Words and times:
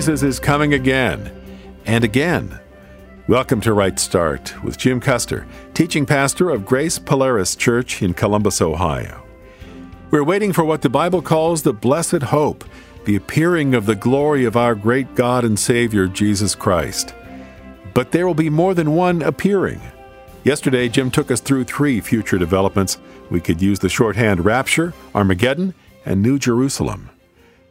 Jesus 0.00 0.22
is 0.22 0.40
coming 0.40 0.72
again 0.72 1.30
and 1.84 2.04
again. 2.04 2.58
Welcome 3.28 3.60
to 3.60 3.74
Right 3.74 3.98
Start 4.00 4.54
with 4.64 4.78
Jim 4.78 4.98
Custer, 4.98 5.46
teaching 5.74 6.06
pastor 6.06 6.48
of 6.48 6.64
Grace 6.64 6.98
Polaris 6.98 7.54
Church 7.54 8.00
in 8.00 8.14
Columbus, 8.14 8.62
Ohio. 8.62 9.22
We're 10.10 10.24
waiting 10.24 10.54
for 10.54 10.64
what 10.64 10.80
the 10.80 10.88
Bible 10.88 11.20
calls 11.20 11.64
the 11.64 11.74
blessed 11.74 12.22
hope, 12.22 12.64
the 13.04 13.14
appearing 13.14 13.74
of 13.74 13.84
the 13.84 13.94
glory 13.94 14.46
of 14.46 14.56
our 14.56 14.74
great 14.74 15.14
God 15.14 15.44
and 15.44 15.58
Savior, 15.58 16.06
Jesus 16.06 16.54
Christ. 16.54 17.14
But 17.92 18.10
there 18.10 18.26
will 18.26 18.32
be 18.32 18.48
more 18.48 18.72
than 18.72 18.94
one 18.94 19.20
appearing. 19.20 19.82
Yesterday, 20.44 20.88
Jim 20.88 21.10
took 21.10 21.30
us 21.30 21.42
through 21.42 21.64
three 21.64 22.00
future 22.00 22.38
developments. 22.38 22.96
We 23.28 23.42
could 23.42 23.60
use 23.60 23.80
the 23.80 23.90
shorthand 23.90 24.46
Rapture, 24.46 24.94
Armageddon, 25.14 25.74
and 26.06 26.22
New 26.22 26.38
Jerusalem. 26.38 27.10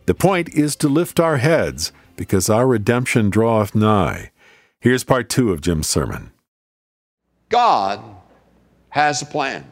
The 0.05 0.13
point 0.13 0.49
is 0.49 0.75
to 0.75 0.87
lift 0.87 1.19
our 1.19 1.37
heads, 1.37 1.91
because 2.19 2.49
our 2.49 2.67
redemption 2.67 3.29
draweth 3.29 3.73
nigh. 3.73 4.29
Here's 4.81 5.05
part 5.05 5.29
two 5.29 5.53
of 5.53 5.61
Jim's 5.61 5.87
sermon. 5.87 6.33
God 7.47 8.03
has 8.89 9.21
a 9.21 9.25
plan. 9.25 9.65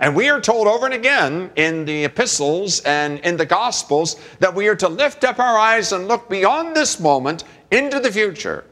And 0.00 0.16
we 0.16 0.28
are 0.28 0.40
told 0.40 0.66
over 0.66 0.86
and 0.86 0.94
again 0.94 1.52
in 1.54 1.84
the 1.84 2.04
epistles 2.04 2.80
and 2.80 3.20
in 3.20 3.36
the 3.36 3.46
gospels 3.46 4.16
that 4.40 4.56
we 4.56 4.66
are 4.66 4.74
to 4.74 4.88
lift 4.88 5.22
up 5.22 5.38
our 5.38 5.56
eyes 5.56 5.92
and 5.92 6.08
look 6.08 6.28
beyond 6.28 6.74
this 6.74 6.98
moment 6.98 7.44
into 7.70 8.00
the 8.00 8.10
future. 8.10 8.64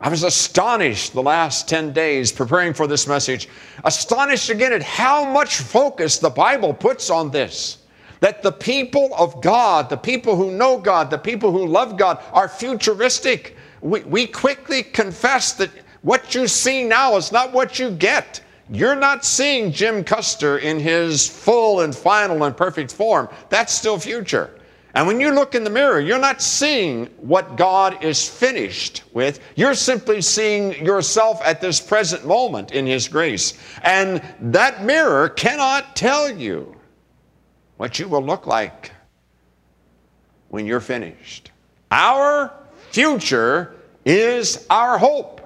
I 0.00 0.10
was 0.10 0.22
astonished 0.22 1.12
the 1.12 1.24
last 1.24 1.68
10 1.68 1.92
days 1.92 2.30
preparing 2.30 2.72
for 2.72 2.86
this 2.86 3.08
message, 3.08 3.48
astonished 3.82 4.48
again 4.48 4.72
at 4.72 4.82
how 4.84 5.28
much 5.28 5.56
focus 5.56 6.18
the 6.18 6.30
Bible 6.30 6.72
puts 6.72 7.10
on 7.10 7.32
this. 7.32 7.78
That 8.24 8.42
the 8.42 8.52
people 8.52 9.10
of 9.18 9.42
God, 9.42 9.90
the 9.90 9.98
people 9.98 10.34
who 10.34 10.50
know 10.50 10.78
God, 10.78 11.10
the 11.10 11.18
people 11.18 11.52
who 11.52 11.66
love 11.66 11.98
God, 11.98 12.22
are 12.32 12.48
futuristic. 12.48 13.54
We, 13.82 14.00
we 14.04 14.26
quickly 14.26 14.82
confess 14.82 15.52
that 15.52 15.68
what 16.00 16.34
you 16.34 16.48
see 16.48 16.84
now 16.84 17.16
is 17.16 17.32
not 17.32 17.52
what 17.52 17.78
you 17.78 17.90
get. 17.90 18.40
You're 18.70 18.96
not 18.96 19.26
seeing 19.26 19.72
Jim 19.72 20.02
Custer 20.04 20.56
in 20.56 20.80
his 20.80 21.28
full 21.28 21.82
and 21.82 21.94
final 21.94 22.44
and 22.44 22.56
perfect 22.56 22.94
form. 22.94 23.28
That's 23.50 23.74
still 23.74 23.98
future. 23.98 24.58
And 24.94 25.06
when 25.06 25.20
you 25.20 25.30
look 25.30 25.54
in 25.54 25.62
the 25.62 25.68
mirror, 25.68 26.00
you're 26.00 26.18
not 26.18 26.40
seeing 26.40 27.08
what 27.18 27.58
God 27.58 28.02
is 28.02 28.26
finished 28.26 29.02
with. 29.12 29.38
You're 29.54 29.74
simply 29.74 30.22
seeing 30.22 30.82
yourself 30.82 31.42
at 31.44 31.60
this 31.60 31.78
present 31.78 32.26
moment 32.26 32.72
in 32.72 32.86
His 32.86 33.06
grace. 33.06 33.52
And 33.82 34.22
that 34.40 34.82
mirror 34.82 35.28
cannot 35.28 35.94
tell 35.94 36.34
you 36.34 36.73
what 37.76 37.98
you 37.98 38.08
will 38.08 38.22
look 38.22 38.46
like 38.46 38.92
when 40.48 40.66
you're 40.66 40.80
finished. 40.80 41.50
Our 41.90 42.52
future 42.90 43.74
is 44.04 44.66
our 44.70 44.98
hope. 44.98 45.40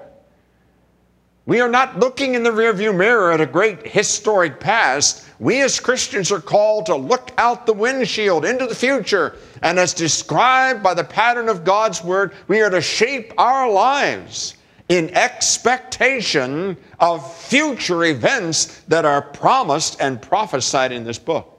We 1.45 1.61
are 1.61 1.69
not 1.69 1.97
looking 1.97 2.35
in 2.35 2.43
the 2.43 2.51
rearview 2.51 2.95
mirror 2.95 3.31
at 3.31 3.41
a 3.41 3.45
great 3.47 3.87
historic 3.87 4.59
past. 4.59 5.25
We 5.39 5.61
as 5.61 5.79
Christians 5.79 6.31
are 6.31 6.39
called 6.39 6.85
to 6.85 6.95
look 6.95 7.31
out 7.39 7.65
the 7.65 7.73
windshield 7.73 8.45
into 8.45 8.67
the 8.67 8.75
future. 8.75 9.35
And 9.63 9.79
as 9.79 9.95
described 9.95 10.83
by 10.83 10.93
the 10.93 11.03
pattern 11.03 11.49
of 11.49 11.63
God's 11.63 12.03
Word, 12.03 12.33
we 12.47 12.61
are 12.61 12.69
to 12.69 12.81
shape 12.81 13.33
our 13.39 13.67
lives 13.67 14.57
in 14.89 15.09
expectation 15.15 16.77
of 16.99 17.35
future 17.35 18.03
events 18.05 18.81
that 18.87 19.05
are 19.05 19.21
promised 19.21 19.99
and 19.99 20.21
prophesied 20.21 20.91
in 20.91 21.03
this 21.03 21.17
book. 21.17 21.58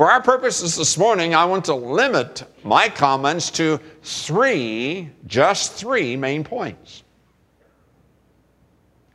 For 0.00 0.10
our 0.10 0.22
purposes 0.22 0.76
this 0.76 0.96
morning, 0.96 1.34
I 1.34 1.44
want 1.44 1.66
to 1.66 1.74
limit 1.74 2.44
my 2.64 2.88
comments 2.88 3.50
to 3.50 3.78
three, 4.02 5.10
just 5.26 5.74
three 5.74 6.16
main 6.16 6.42
points. 6.42 7.02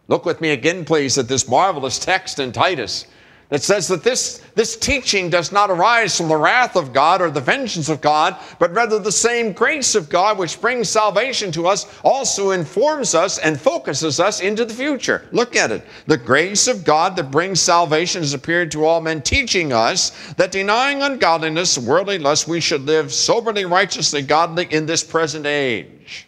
Look 0.08 0.26
with 0.26 0.42
me 0.42 0.52
again, 0.52 0.86
please, 0.86 1.18
at 1.18 1.28
this 1.28 1.48
marvelous 1.48 1.98
text 1.98 2.38
in 2.38 2.52
Titus 2.52 3.08
that 3.50 3.62
says 3.62 3.88
that 3.88 4.04
this, 4.04 4.42
this 4.56 4.76
teaching 4.76 5.30
does 5.30 5.52
not 5.52 5.70
arise 5.70 6.18
from 6.18 6.28
the 6.28 6.36
wrath 6.36 6.76
of 6.76 6.94
God 6.94 7.22
or 7.22 7.30
the 7.30 7.40
vengeance 7.40 7.90
of 7.90 8.02
God, 8.02 8.36
but 8.60 8.74
rather 8.74 8.98
the 8.98 9.12
same 9.12 9.54
grace 9.54 9.94
of 9.94 10.10
God 10.10 10.38
which 10.38 10.60
brings 10.60 10.90
salvation 10.90 11.52
to 11.52 11.68
us 11.68 11.86
also 12.04 12.52
informs 12.52 13.14
us 13.14 13.38
and 13.38 13.60
focuses 13.60 14.20
us 14.20 14.42
into 14.42 14.66
the 14.66 14.74
future. 14.74 15.28
Look 15.32 15.56
at 15.56 15.72
it. 15.72 15.86
The 16.08 16.18
grace 16.18 16.68
of 16.68 16.84
God 16.84 17.16
that 17.16 17.32
brings 17.32 17.62
salvation 17.62 18.22
has 18.22 18.34
appeared 18.34 18.72
to 18.72 18.86
all 18.86 19.02
men, 19.02 19.22
teaching 19.22 19.72
us 19.74 20.34
that 20.34 20.52
denying 20.52 21.04
ungodliness 21.04 21.78
worldly 21.78 22.20
lust, 22.20 22.48
we 22.48 22.60
should 22.60 22.82
live 22.82 23.14
soberly, 23.14 23.66
righteously, 23.66 24.22
godly 24.22 24.68
in 24.72 24.86
this 24.86 25.04
present 25.04 25.46
age. 25.46 26.28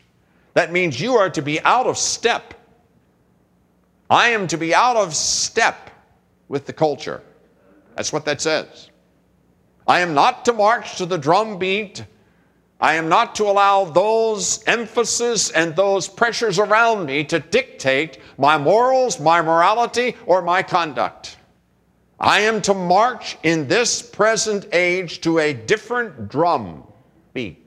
That 0.53 0.71
means 0.71 1.01
you 1.01 1.15
are 1.15 1.29
to 1.31 1.41
be 1.41 1.61
out 1.61 1.87
of 1.87 1.97
step 1.97 2.53
I 4.09 4.29
am 4.29 4.47
to 4.47 4.57
be 4.57 4.73
out 4.73 4.95
of 4.95 5.13
step 5.15 5.89
with 6.47 6.65
the 6.65 6.73
culture. 6.73 7.21
That's 7.95 8.13
what 8.13 8.25
that 8.25 8.41
says. 8.41 8.89
I 9.87 10.01
am 10.01 10.13
not 10.13 10.45
to 10.45 10.53
march 10.53 10.97
to 10.97 11.05
the 11.05 11.17
drum 11.17 11.57
beat. 11.57 12.05
I 12.79 12.95
am 12.95 13.09
not 13.09 13.35
to 13.35 13.45
allow 13.45 13.85
those 13.85 14.63
emphasis 14.67 15.49
and 15.49 15.75
those 15.75 16.07
pressures 16.07 16.59
around 16.59 17.05
me 17.05 17.23
to 17.25 17.39
dictate 17.39 18.19
my 18.37 18.57
morals, 18.57 19.19
my 19.19 19.41
morality, 19.41 20.15
or 20.25 20.41
my 20.41 20.61
conduct. 20.61 21.37
I 22.19 22.41
am 22.41 22.61
to 22.63 22.73
march 22.73 23.37
in 23.43 23.67
this 23.67 24.01
present 24.01 24.67
age 24.73 25.21
to 25.21 25.39
a 25.39 25.53
different 25.53 26.29
drum 26.29 26.83
beat. 27.33 27.63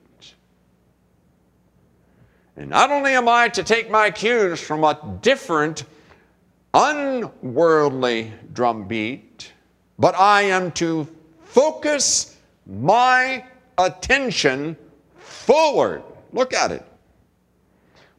And 2.57 2.69
not 2.69 2.91
only 2.91 3.12
am 3.12 3.29
I 3.29 3.49
to 3.49 3.62
take 3.62 3.91
my 3.91 4.11
cues 4.11 4.61
from 4.61 4.85
a 4.85 5.19
different 5.23 5.85
unworldly 6.75 8.32
drumbeat, 8.53 9.53
but 9.98 10.14
I 10.14 10.42
am 10.42 10.72
to 10.72 11.06
focus 11.42 12.36
my 12.66 13.44
attention 13.78 14.76
forward. 15.19 16.03
Look 16.32 16.54
at 16.54 16.70
it. 16.70 16.84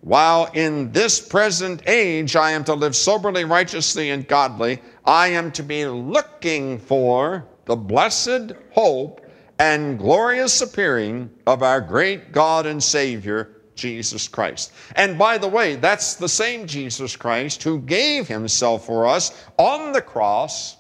While 0.02 0.50
in 0.54 0.92
this 0.92 1.20
present 1.20 1.84
age 1.88 2.36
I 2.36 2.52
am 2.52 2.64
to 2.64 2.74
live 2.74 2.96
soberly, 2.96 3.46
righteously, 3.46 4.10
and 4.10 4.28
godly, 4.28 4.82
I 5.06 5.28
am 5.28 5.52
to 5.52 5.64
be 5.64 5.86
looking 5.86 6.80
for 6.80 7.46
the 7.66 7.76
blessed 7.76 8.54
hope 8.72 9.22
and 9.60 10.00
glorious 10.00 10.62
appearing 10.62 11.30
of 11.46 11.62
our 11.62 11.80
great 11.80 12.32
God 12.32 12.66
and 12.66 12.82
Savior, 12.84 13.61
Jesus 13.82 14.28
Christ. 14.28 14.72
And 14.96 15.18
by 15.18 15.40
the 15.40 15.48
way, 15.48 15.76
that's 15.76 16.16
the 16.16 16.30
same 16.30 16.68
Jesus 16.68 17.16
Christ 17.16 17.64
who 17.64 17.80
gave 17.80 18.28
himself 18.28 18.86
for 18.86 19.08
us 19.08 19.46
on 19.58 19.92
the 19.92 20.02
cross 20.02 20.78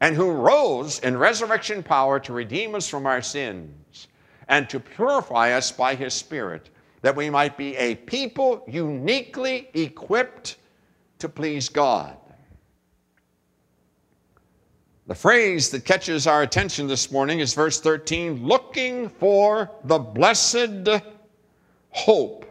and 0.00 0.14
who 0.14 0.30
rose 0.30 0.98
in 1.00 1.16
resurrection 1.16 1.82
power 1.82 2.20
to 2.20 2.32
redeem 2.32 2.74
us 2.74 2.86
from 2.86 3.06
our 3.06 3.22
sins 3.22 4.08
and 4.46 4.68
to 4.68 4.78
purify 4.78 5.52
us 5.52 5.72
by 5.72 5.94
his 5.94 6.14
Spirit, 6.14 6.70
that 7.02 7.16
we 7.16 7.30
might 7.30 7.56
be 7.56 7.74
a 7.76 7.94
people 7.94 8.62
uniquely 8.68 9.68
equipped 9.74 10.56
to 11.18 11.28
please 11.28 11.68
God. 11.68 12.16
The 15.06 15.14
phrase 15.14 15.70
that 15.70 15.86
catches 15.86 16.26
our 16.26 16.42
attention 16.42 16.86
this 16.86 17.10
morning 17.10 17.40
is 17.40 17.54
verse 17.54 17.80
13 17.80 18.46
looking 18.46 19.08
for 19.08 19.70
the 19.84 19.98
blessed 19.98 20.86
hope 21.98 22.44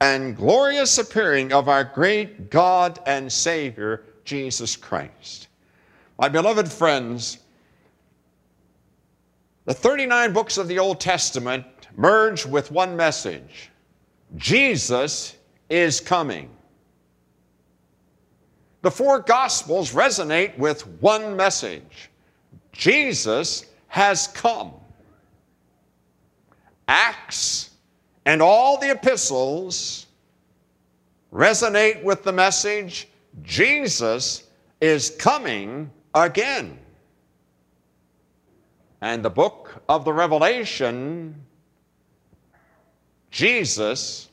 and 0.00 0.36
glorious 0.36 0.98
appearing 0.98 1.52
of 1.52 1.68
our 1.68 1.84
great 1.84 2.50
God 2.50 3.00
and 3.06 3.30
Savior, 3.30 4.04
Jesus 4.24 4.76
Christ. 4.76 5.48
My 6.18 6.28
beloved 6.28 6.70
friends, 6.70 7.38
the 9.64 9.74
39 9.74 10.32
books 10.32 10.58
of 10.58 10.68
the 10.68 10.78
Old 10.78 11.00
Testament 11.00 11.64
merge 11.96 12.46
with 12.46 12.70
one 12.70 12.96
message 12.96 13.70
Jesus 14.36 15.36
is 15.68 16.00
coming. 16.00 16.50
The 18.82 18.90
four 18.90 19.20
Gospels 19.20 19.92
resonate 19.92 20.56
with 20.58 20.86
one 21.00 21.36
message 21.36 22.10
Jesus 22.72 23.64
has 23.88 24.26
come. 24.28 24.72
Acts 26.86 27.70
and 28.24 28.40
all 28.40 28.78
the 28.78 28.90
epistles 28.90 30.06
resonate 31.32 32.02
with 32.02 32.22
the 32.22 32.32
message 32.32 33.08
Jesus 33.42 34.44
is 34.80 35.10
coming 35.10 35.90
again. 36.14 36.78
And 39.00 39.22
the 39.22 39.30
book 39.30 39.82
of 39.88 40.04
the 40.04 40.12
Revelation, 40.12 41.34
Jesus 43.30 44.28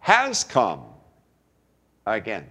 has 0.00 0.42
come 0.42 0.82
again. 2.06 2.46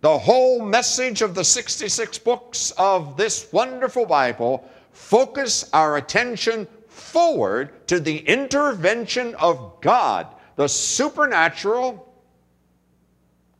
The 0.00 0.18
whole 0.18 0.64
message 0.64 1.22
of 1.22 1.36
the 1.36 1.44
66 1.44 2.18
books 2.18 2.72
of 2.76 3.16
this 3.16 3.52
wonderful 3.52 4.04
Bible 4.04 4.68
focus 4.90 5.70
our 5.72 5.96
attention 5.96 6.66
forward 6.92 7.86
to 7.88 7.98
the 7.98 8.18
intervention 8.18 9.34
of 9.36 9.80
God, 9.80 10.26
the 10.56 10.68
supernatural, 10.68 12.14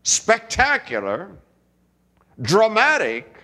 spectacular, 0.02 1.30
dramatic 2.40 3.36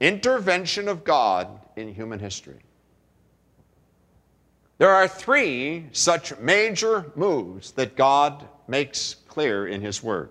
intervention 0.00 0.88
of 0.88 1.04
God 1.04 1.48
in 1.76 1.92
human 1.92 2.18
history. 2.18 2.60
There 4.78 4.90
are 4.90 5.08
three 5.08 5.86
such 5.92 6.38
major 6.38 7.10
moves 7.14 7.72
that 7.72 7.96
God 7.96 8.46
makes 8.68 9.14
clear 9.28 9.66
in 9.66 9.80
His 9.80 10.02
Word. 10.02 10.30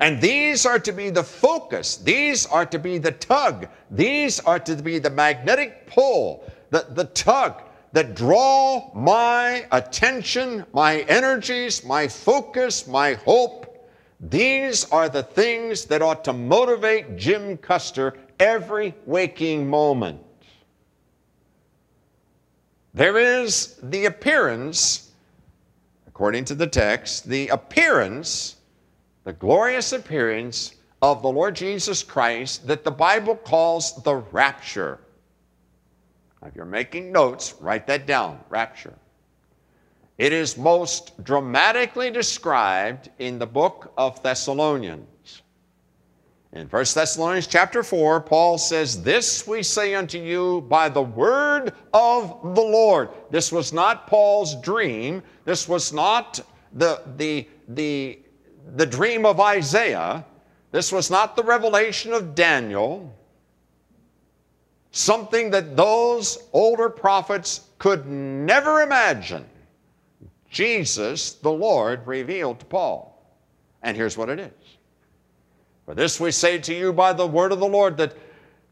And 0.00 0.20
these 0.20 0.66
are 0.66 0.78
to 0.78 0.92
be 0.92 1.10
the 1.10 1.22
focus, 1.24 1.96
these 1.96 2.46
are 2.46 2.66
to 2.66 2.78
be 2.78 2.98
the 2.98 3.12
tug, 3.12 3.68
these 3.90 4.38
are 4.40 4.58
to 4.60 4.76
be 4.76 4.98
the 4.98 5.10
magnetic 5.10 5.86
pull, 5.86 6.44
the, 6.70 6.86
the 6.90 7.04
tug 7.04 7.62
that 7.92 8.14
draw 8.14 8.90
my 8.94 9.66
attention, 9.72 10.64
my 10.72 11.00
energies, 11.02 11.84
my 11.84 12.06
focus, 12.06 12.86
my 12.86 13.14
hope. 13.14 13.64
These 14.20 14.84
are 14.90 15.08
the 15.08 15.22
things 15.22 15.86
that 15.86 16.02
ought 16.02 16.24
to 16.24 16.32
motivate 16.32 17.16
Jim 17.16 17.56
Custer 17.56 18.14
every 18.38 18.94
waking 19.06 19.68
moment. 19.68 20.20
There 22.92 23.16
is 23.16 23.78
the 23.82 24.06
appearance, 24.06 25.12
according 26.06 26.44
to 26.46 26.54
the 26.54 26.66
text, 26.66 27.28
the 27.28 27.48
appearance 27.48 28.56
the 29.28 29.34
glorious 29.34 29.92
appearance 29.92 30.76
of 31.02 31.20
the 31.20 31.28
Lord 31.28 31.54
Jesus 31.54 32.02
Christ 32.02 32.66
that 32.66 32.82
the 32.82 32.90
Bible 32.90 33.36
calls 33.36 34.02
the 34.02 34.14
rapture. 34.14 35.00
If 36.46 36.56
you're 36.56 36.64
making 36.64 37.12
notes, 37.12 37.54
write 37.60 37.86
that 37.88 38.06
down 38.06 38.40
rapture. 38.48 38.94
It 40.16 40.32
is 40.32 40.56
most 40.56 41.22
dramatically 41.24 42.10
described 42.10 43.10
in 43.18 43.38
the 43.38 43.46
book 43.46 43.92
of 43.98 44.22
Thessalonians. 44.22 45.42
In 46.54 46.66
1 46.66 46.84
Thessalonians 46.94 47.46
chapter 47.46 47.82
4, 47.82 48.22
Paul 48.22 48.56
says, 48.56 49.02
This 49.02 49.46
we 49.46 49.62
say 49.62 49.94
unto 49.94 50.18
you 50.18 50.62
by 50.70 50.88
the 50.88 51.02
word 51.02 51.74
of 51.92 52.54
the 52.54 52.62
Lord. 52.62 53.10
This 53.30 53.52
was 53.52 53.74
not 53.74 54.06
Paul's 54.06 54.58
dream. 54.62 55.22
This 55.44 55.68
was 55.68 55.92
not 55.92 56.40
the, 56.72 57.02
the, 57.18 57.46
the 57.68 58.20
the 58.76 58.86
dream 58.86 59.24
of 59.26 59.40
Isaiah. 59.40 60.24
This 60.70 60.92
was 60.92 61.10
not 61.10 61.36
the 61.36 61.42
revelation 61.42 62.12
of 62.12 62.34
Daniel. 62.34 63.14
Something 64.90 65.50
that 65.50 65.76
those 65.76 66.38
older 66.52 66.88
prophets 66.88 67.62
could 67.78 68.06
never 68.06 68.82
imagine. 68.82 69.44
Jesus, 70.50 71.32
the 71.34 71.50
Lord, 71.50 72.06
revealed 72.06 72.60
to 72.60 72.66
Paul. 72.66 73.14
And 73.82 73.96
here's 73.96 74.16
what 74.16 74.28
it 74.28 74.40
is. 74.40 74.52
For 75.84 75.94
this 75.94 76.20
we 76.20 76.32
say 76.32 76.58
to 76.58 76.74
you 76.74 76.92
by 76.92 77.12
the 77.12 77.26
word 77.26 77.52
of 77.52 77.60
the 77.60 77.66
Lord 77.66 77.96
that 77.96 78.14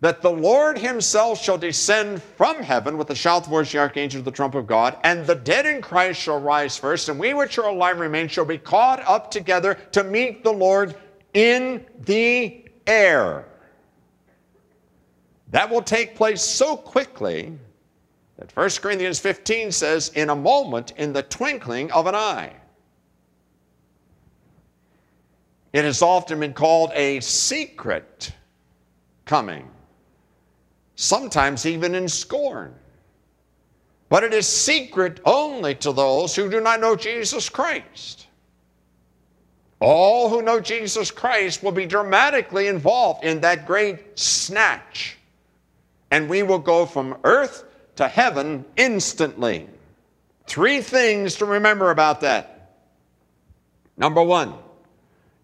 that 0.00 0.20
the 0.20 0.30
Lord 0.30 0.78
himself 0.78 1.42
shall 1.42 1.56
descend 1.56 2.22
from 2.22 2.62
heaven 2.62 2.98
with 2.98 3.08
the 3.08 3.14
shout, 3.14 3.44
the 3.44 3.50
voice 3.50 3.68
of 3.68 3.72
the 3.72 3.78
archangel, 3.78 4.22
the 4.22 4.30
trump 4.30 4.54
of 4.54 4.66
God, 4.66 4.98
and 5.04 5.26
the 5.26 5.34
dead 5.34 5.64
in 5.64 5.80
Christ 5.80 6.20
shall 6.20 6.40
rise 6.40 6.76
first, 6.76 7.08
and 7.08 7.18
we 7.18 7.32
which 7.32 7.58
are 7.58 7.68
alive 7.68 7.98
remain 7.98 8.28
shall 8.28 8.44
be 8.44 8.58
caught 8.58 9.00
up 9.06 9.30
together 9.30 9.74
to 9.92 10.04
meet 10.04 10.44
the 10.44 10.52
Lord 10.52 10.96
in 11.32 11.84
the 12.04 12.64
air. 12.86 13.46
That 15.50 15.70
will 15.70 15.82
take 15.82 16.14
place 16.14 16.42
so 16.42 16.76
quickly 16.76 17.58
that 18.36 18.54
1 18.54 18.70
Corinthians 18.82 19.18
15 19.18 19.72
says, 19.72 20.10
in 20.10 20.28
a 20.28 20.36
moment, 20.36 20.92
in 20.98 21.14
the 21.14 21.22
twinkling 21.22 21.90
of 21.92 22.06
an 22.06 22.14
eye. 22.14 22.52
It 25.72 25.84
has 25.84 26.02
often 26.02 26.40
been 26.40 26.52
called 26.52 26.90
a 26.94 27.20
secret 27.20 28.32
coming 29.24 29.70
sometimes 30.96 31.64
even 31.64 31.94
in 31.94 32.08
scorn. 32.08 32.74
But 34.08 34.24
it 34.24 34.32
is 34.32 34.46
secret 34.46 35.20
only 35.24 35.74
to 35.76 35.92
those 35.92 36.34
who 36.34 36.50
do 36.50 36.60
not 36.60 36.80
know 36.80 36.96
Jesus 36.96 37.48
Christ. 37.48 38.26
All 39.78 40.30
who 40.30 40.42
know 40.42 40.58
Jesus 40.58 41.10
Christ 41.10 41.62
will 41.62 41.72
be 41.72 41.86
dramatically 41.86 42.66
involved 42.66 43.24
in 43.24 43.40
that 43.40 43.66
great 43.66 44.18
snatch. 44.18 45.18
And 46.10 46.28
we 46.28 46.42
will 46.42 46.58
go 46.58 46.86
from 46.86 47.18
earth 47.24 47.64
to 47.96 48.08
heaven 48.08 48.64
instantly. 48.76 49.68
Three 50.46 50.80
things 50.80 51.34
to 51.36 51.44
remember 51.44 51.90
about 51.90 52.20
that. 52.20 52.72
Number 53.96 54.22
one, 54.22 54.54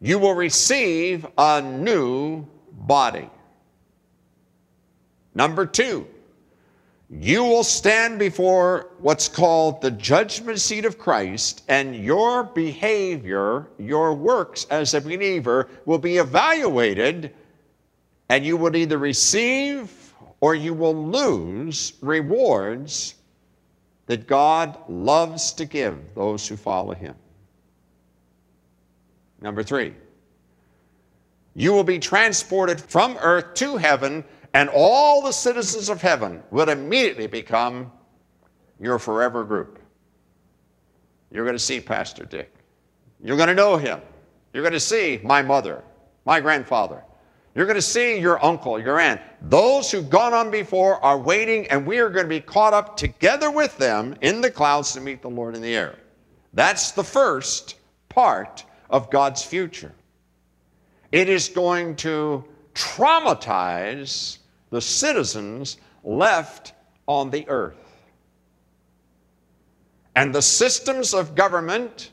you 0.01 0.19
will 0.19 0.35
receive 0.35 1.27
a 1.37 1.61
new 1.61 2.47
body. 2.71 3.29
Number 5.35 5.67
two, 5.67 6.07
you 7.11 7.45
will 7.45 7.65
stand 7.65 8.19
before 8.19 8.91
what's 8.99 9.29
called 9.29 9.83
the 9.83 9.91
judgment 9.91 10.61
seat 10.61 10.85
of 10.85 10.99
Christ, 10.99 11.63
and 11.69 11.95
your 11.95 12.45
behavior, 12.45 13.69
your 13.79 14.15
works 14.15 14.67
as 14.71 14.95
a 14.95 15.01
believer 15.01 15.69
will 15.85 15.99
be 15.99 16.17
evaluated, 16.17 17.35
and 18.31 18.47
you 18.47 18.57
will 18.57 18.75
either 18.75 18.97
receive 18.97 20.15
or 20.41 20.55
you 20.55 20.73
will 20.73 21.07
lose 21.07 21.93
rewards 22.01 23.15
that 24.07 24.27
God 24.27 24.77
loves 24.89 25.53
to 25.53 25.65
give 25.65 25.99
those 26.15 26.49
who 26.49 26.57
follow 26.57 26.95
Him. 26.95 27.15
Number 29.41 29.63
three, 29.63 29.95
you 31.55 31.73
will 31.73 31.85
be 31.85 31.99
transported 31.99 32.81
from 32.81 33.19
earth 33.21 33.55
to 33.55 33.77
heaven 33.77 34.25
and 34.55 34.69
all 34.73 35.23
the 35.23 35.33
citizens 35.33 35.89
of 35.89 36.01
heaven 36.03 36.43
will 36.51 36.69
immediately 36.69 37.27
become 37.27 37.91
your 38.81 38.99
forever 38.99 39.45
group. 39.45 39.79
You're 41.31 41.45
going 41.45 41.57
to 41.57 41.63
see 41.63 41.81
Pastor 41.81 42.25
Dick. 42.25 42.53
You're 43.23 43.37
going 43.37 43.49
to 43.49 43.55
know 43.55 43.77
him. 43.77 44.01
You're 44.53 44.63
going 44.63 44.75
to 44.75 44.81
see 44.81 45.21
my 45.23 45.41
mother, 45.41 45.83
my 46.27 46.41
grandfather. 46.41 47.03
You're 47.55 47.67
going 47.67 47.77
to 47.77 47.83
see 47.83 48.19
your 48.19 48.43
uncle, 48.45 48.79
your 48.79 48.99
aunt. 48.99 49.21
Those 49.43 49.91
who've 49.91 50.09
gone 50.09 50.33
on 50.33 50.51
before 50.51 51.03
are 51.05 51.19
waiting, 51.19 51.67
and 51.69 51.87
we 51.87 51.99
are 51.99 52.09
going 52.09 52.25
to 52.25 52.29
be 52.29 52.41
caught 52.41 52.73
up 52.73 52.97
together 52.97 53.51
with 53.51 53.77
them 53.79 54.15
in 54.21 54.41
the 54.41 54.51
clouds 54.51 54.93
to 54.93 55.01
meet 55.01 55.23
the 55.23 55.31
Lord 55.31 55.55
in 55.55 55.63
the 55.63 55.75
air. 55.75 55.99
That's 56.55 56.93
the 56.93 57.05
first 57.05 57.77
part 58.09 58.65
of 58.91 59.11
God's 59.11 59.43
future. 59.43 59.93
It 61.13 61.29
is 61.29 61.49
going 61.49 61.97
to 61.97 62.45
traumatize 62.75 64.39
the 64.73 64.81
citizens 64.81 65.77
left 66.03 66.73
on 67.07 67.31
the 67.31 67.47
earth. 67.49 67.77
And 70.17 70.35
the 70.35 70.43
systems 70.43 71.15
of 71.15 71.35
government 71.35 72.11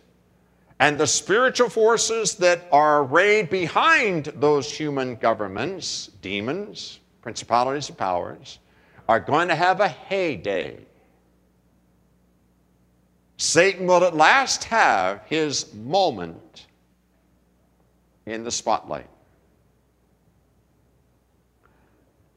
and 0.79 0.97
the 0.97 1.07
spiritual 1.07 1.69
forces 1.69 2.35
that 2.35 2.67
are 2.71 3.03
arrayed 3.03 3.49
behind 3.49 4.25
those 4.35 4.71
human 4.71 5.15
governments, 5.15 6.11
demons, 6.21 6.99
principalities, 7.21 7.89
and 7.89 7.97
powers, 7.97 8.59
are 9.07 9.21
going 9.21 9.47
to 9.47 9.55
have 9.55 9.79
a 9.79 9.87
heyday. 9.87 10.77
Satan 13.37 13.87
will 13.87 14.03
at 14.03 14.15
last 14.15 14.65
have 14.65 15.21
his 15.27 15.73
moment 15.73 16.67
in 18.25 18.43
the 18.43 18.51
spotlight. 18.51 19.09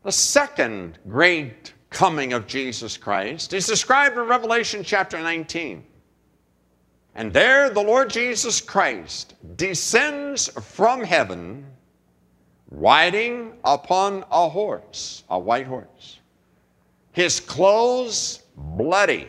The 0.02 0.12
second 0.12 0.98
great 1.08 1.74
coming 1.90 2.32
of 2.32 2.46
Jesus 2.46 2.96
Christ 2.96 3.52
is 3.52 3.66
described 3.66 4.16
in 4.16 4.24
Revelation 4.24 4.82
chapter 4.82 5.20
19. 5.20 5.84
And 7.14 7.32
there 7.32 7.70
the 7.70 7.82
Lord 7.82 8.10
Jesus 8.10 8.60
Christ 8.60 9.34
descends 9.56 10.48
from 10.48 11.04
heaven 11.04 11.66
riding 12.70 13.52
upon 13.64 14.24
a 14.32 14.48
horse, 14.48 15.22
a 15.30 15.38
white 15.38 15.66
horse. 15.66 16.18
His 17.12 17.38
clothes 17.38 18.42
bloody. 18.56 19.28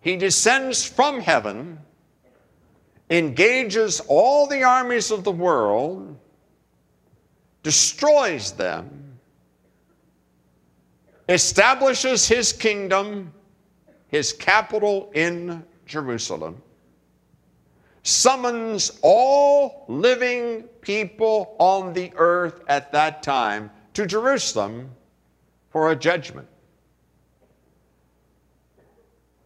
He 0.00 0.16
descends 0.16 0.84
from 0.84 1.18
heaven, 1.18 1.78
engages 3.08 4.00
all 4.06 4.46
the 4.46 4.62
armies 4.62 5.10
of 5.10 5.24
the 5.24 5.32
world, 5.32 6.18
destroys 7.64 8.52
them, 8.52 9.18
establishes 11.28 12.28
his 12.28 12.52
kingdom, 12.52 13.32
his 14.08 14.32
capital 14.32 15.10
in 15.14 15.64
Jerusalem, 15.86 16.62
summons 18.04 18.98
all 19.02 19.86
living 19.88 20.64
people 20.82 21.56
on 21.58 21.94
the 21.94 22.12
earth 22.16 22.60
at 22.68 22.92
that 22.92 23.22
time 23.22 23.70
to 23.94 24.06
Jerusalem 24.06 24.90
for 25.70 25.90
a 25.90 25.96
judgment. 25.96 26.46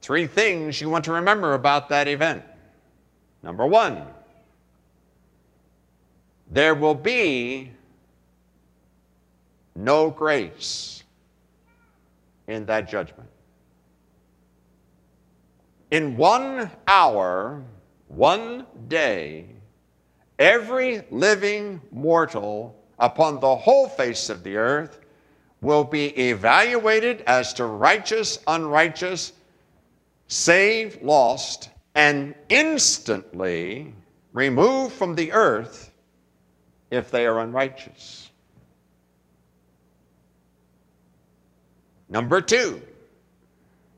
Three 0.02 0.26
things 0.26 0.80
you 0.80 0.90
want 0.90 1.04
to 1.04 1.12
remember 1.12 1.54
about 1.54 1.88
that 1.90 2.08
event. 2.08 2.42
Number 3.44 3.66
one, 3.66 4.02
there 6.50 6.74
will 6.74 6.94
be 6.94 7.70
no 9.78 10.10
grace 10.10 11.04
in 12.48 12.66
that 12.66 12.88
judgment. 12.88 13.28
In 15.90 16.16
one 16.16 16.70
hour, 16.86 17.62
one 18.08 18.66
day, 18.88 19.46
every 20.38 21.02
living 21.10 21.80
mortal 21.92 22.76
upon 22.98 23.38
the 23.38 23.54
whole 23.54 23.88
face 23.88 24.28
of 24.28 24.42
the 24.42 24.56
earth 24.56 25.00
will 25.60 25.84
be 25.84 26.06
evaluated 26.18 27.22
as 27.26 27.54
to 27.54 27.64
righteous, 27.64 28.40
unrighteous, 28.46 29.32
saved, 30.26 31.02
lost, 31.02 31.70
and 31.94 32.34
instantly 32.48 33.94
removed 34.32 34.92
from 34.94 35.14
the 35.14 35.32
earth 35.32 35.92
if 36.90 37.10
they 37.10 37.26
are 37.26 37.40
unrighteous. 37.40 38.30
Number 42.08 42.40
two, 42.40 42.80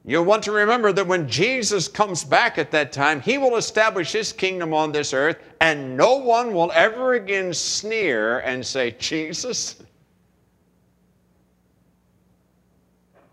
you'll 0.04 0.24
want 0.24 0.42
to 0.44 0.52
remember 0.52 0.92
that 0.92 1.06
when 1.06 1.28
Jesus 1.28 1.86
comes 1.86 2.24
back 2.24 2.58
at 2.58 2.70
that 2.72 2.92
time, 2.92 3.20
he 3.20 3.38
will 3.38 3.56
establish 3.56 4.12
his 4.12 4.32
kingdom 4.32 4.74
on 4.74 4.90
this 4.92 5.12
earth, 5.12 5.38
and 5.60 5.96
no 5.96 6.16
one 6.16 6.52
will 6.52 6.72
ever 6.72 7.14
again 7.14 7.54
sneer 7.54 8.40
and 8.40 8.64
say, 8.66 8.92
Jesus. 8.92 9.82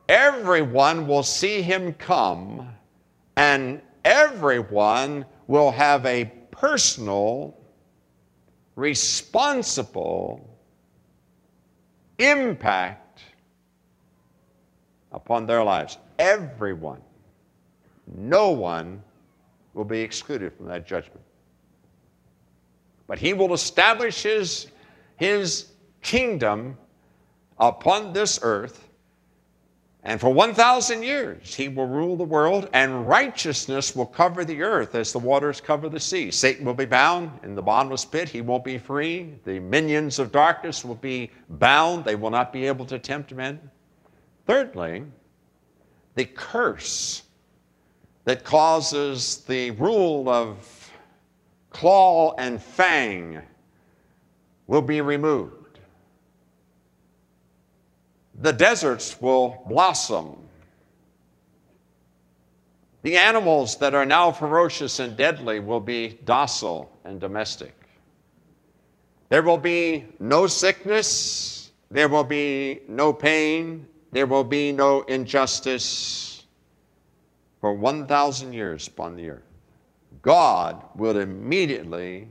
Everyone 0.07 1.07
will 1.07 1.24
see 1.24 1.62
him 1.62 1.93
come, 1.93 2.69
and 3.36 3.81
everyone 4.05 5.25
will 5.48 5.72
have 5.72 6.05
a 6.05 6.31
personal, 6.51 7.57
responsible 8.75 10.48
impact 12.19 13.07
upon 15.17 15.45
their 15.45 15.63
lives. 15.63 15.97
Everyone. 16.19 17.01
No 18.15 18.51
one 18.51 19.03
will 19.74 19.83
be 19.83 20.00
excluded 20.00 20.53
from 20.53 20.67
that 20.67 20.88
judgment. 20.88 21.21
But 23.07 23.19
he 23.19 23.33
will 23.33 23.53
establish 23.53 24.24
his, 24.24 24.67
his 25.17 25.71
kingdom 26.01 26.77
upon 27.59 28.13
this 28.13 28.39
earth 28.41 28.88
and 30.07 30.21
for 30.21 30.29
1,000 30.29 31.03
years, 31.03 31.53
he 31.53 31.67
will 31.67 31.86
rule 31.86 32.15
the 32.15 32.24
world, 32.24 32.69
and 32.71 33.05
righteousness 33.05 33.93
will 33.93 34.05
cover 34.05 34.45
the 34.45 34.62
earth 34.62 34.95
as 34.95 35.12
the 35.12 35.19
waters 35.19 35.59
cover 35.59 35.89
the 35.89 36.00
sea. 36.00 36.31
Satan 36.31 36.65
will 36.65 36.74
be 36.74 36.86
bound 36.86 37.29
in 37.43 37.55
the 37.55 37.62
bottomless 37.62 38.05
pit. 38.05 38.29
He 38.29 38.39
won't 38.39 38.63
be 38.63 38.77
free. 38.77 39.33
The 39.43 39.59
minions 39.59 40.17
of 40.17 40.31
darkness 40.31 40.86
will 40.86 40.95
be 40.95 41.29
bound. 41.50 42.05
They 42.05 42.15
will 42.15 42.29
not 42.29 42.53
be 42.53 42.67
able 42.67 42.86
to 42.86 42.97
tempt 42.97 43.33
men. 43.33 43.59
Thirdly, 44.48 45.04
the 46.16 46.25
curse 46.25 47.22
that 48.25 48.44
causes 48.44 49.44
the 49.48 49.72
rule 49.72 50.27
of 50.27 50.92
claw 51.70 52.34
and 52.38 52.62
fang 52.62 53.42
will 54.66 54.82
be 54.82 55.01
removed 55.01 55.68
the 58.39 58.54
deserts 58.54 59.20
will 59.20 59.63
blossom. 59.68 60.38
The 63.01 63.18
animals 63.18 63.77
that 63.77 63.94
are 63.94 64.06
now 64.06 64.32
ferocious 64.32 65.00
and 65.00 65.16
deadly 65.18 65.60
will 65.60 65.80
be 65.80 66.20
docile 66.25 66.92
and 67.04 67.20
domestic. 67.20 67.74
There 69.30 69.42
will 69.42 69.58
be 69.58 70.06
no 70.20 70.48
sickness, 70.48 71.72
there 71.89 72.08
will 72.08 72.24
be 72.24 72.82
no 72.88 73.12
pain, 73.12 73.88
there 74.12 74.26
will 74.26 74.44
be 74.44 74.72
no 74.72 75.02
injustice 75.02 76.46
for 77.60 77.74
1,000 77.74 78.54
years 78.54 78.88
upon 78.88 79.16
the 79.16 79.30
earth. 79.30 79.44
God 80.22 80.84
will 80.96 81.18
immediately, 81.18 82.28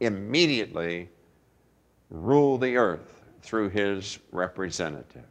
immediately 0.00 1.08
rule 2.10 2.58
the 2.58 2.76
earth 2.76 3.22
through 3.42 3.68
his 3.70 4.18
representative 4.32 5.24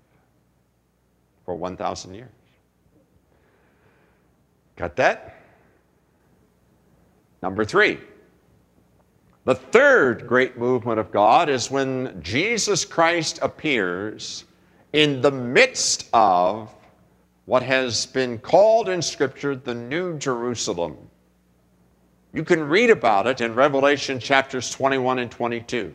for 1.46 1.56
1,000 1.56 2.14
years. 2.14 2.30
Got 4.76 4.96
that? 4.98 5.42
Number 7.42 7.66
three. 7.66 8.00
The 9.46 9.56
third 9.56 10.28
great 10.28 10.58
movement 10.58 11.00
of 11.00 11.12
God 11.12 11.50
is 11.50 11.72
when 11.72 12.22
Jesus 12.22 12.84
Christ 12.84 13.40
appears 13.42 14.44
in 14.94 15.22
the 15.22 15.32
midst 15.32 16.08
of 16.14 16.74
what 17.46 17.64
has 17.64 18.06
been 18.06 18.38
called 18.38 18.90
in 18.90 19.02
Scripture 19.02 19.56
the 19.56 19.74
New 19.74 20.18
Jerusalem. 20.18 20.98
You 22.34 22.44
can 22.44 22.68
read 22.68 22.90
about 22.90 23.26
it 23.26 23.42
in 23.42 23.56
Revelation 23.56 24.20
chapters 24.20 24.70
21 24.70 25.20
and 25.20 25.32
22. 25.32 25.94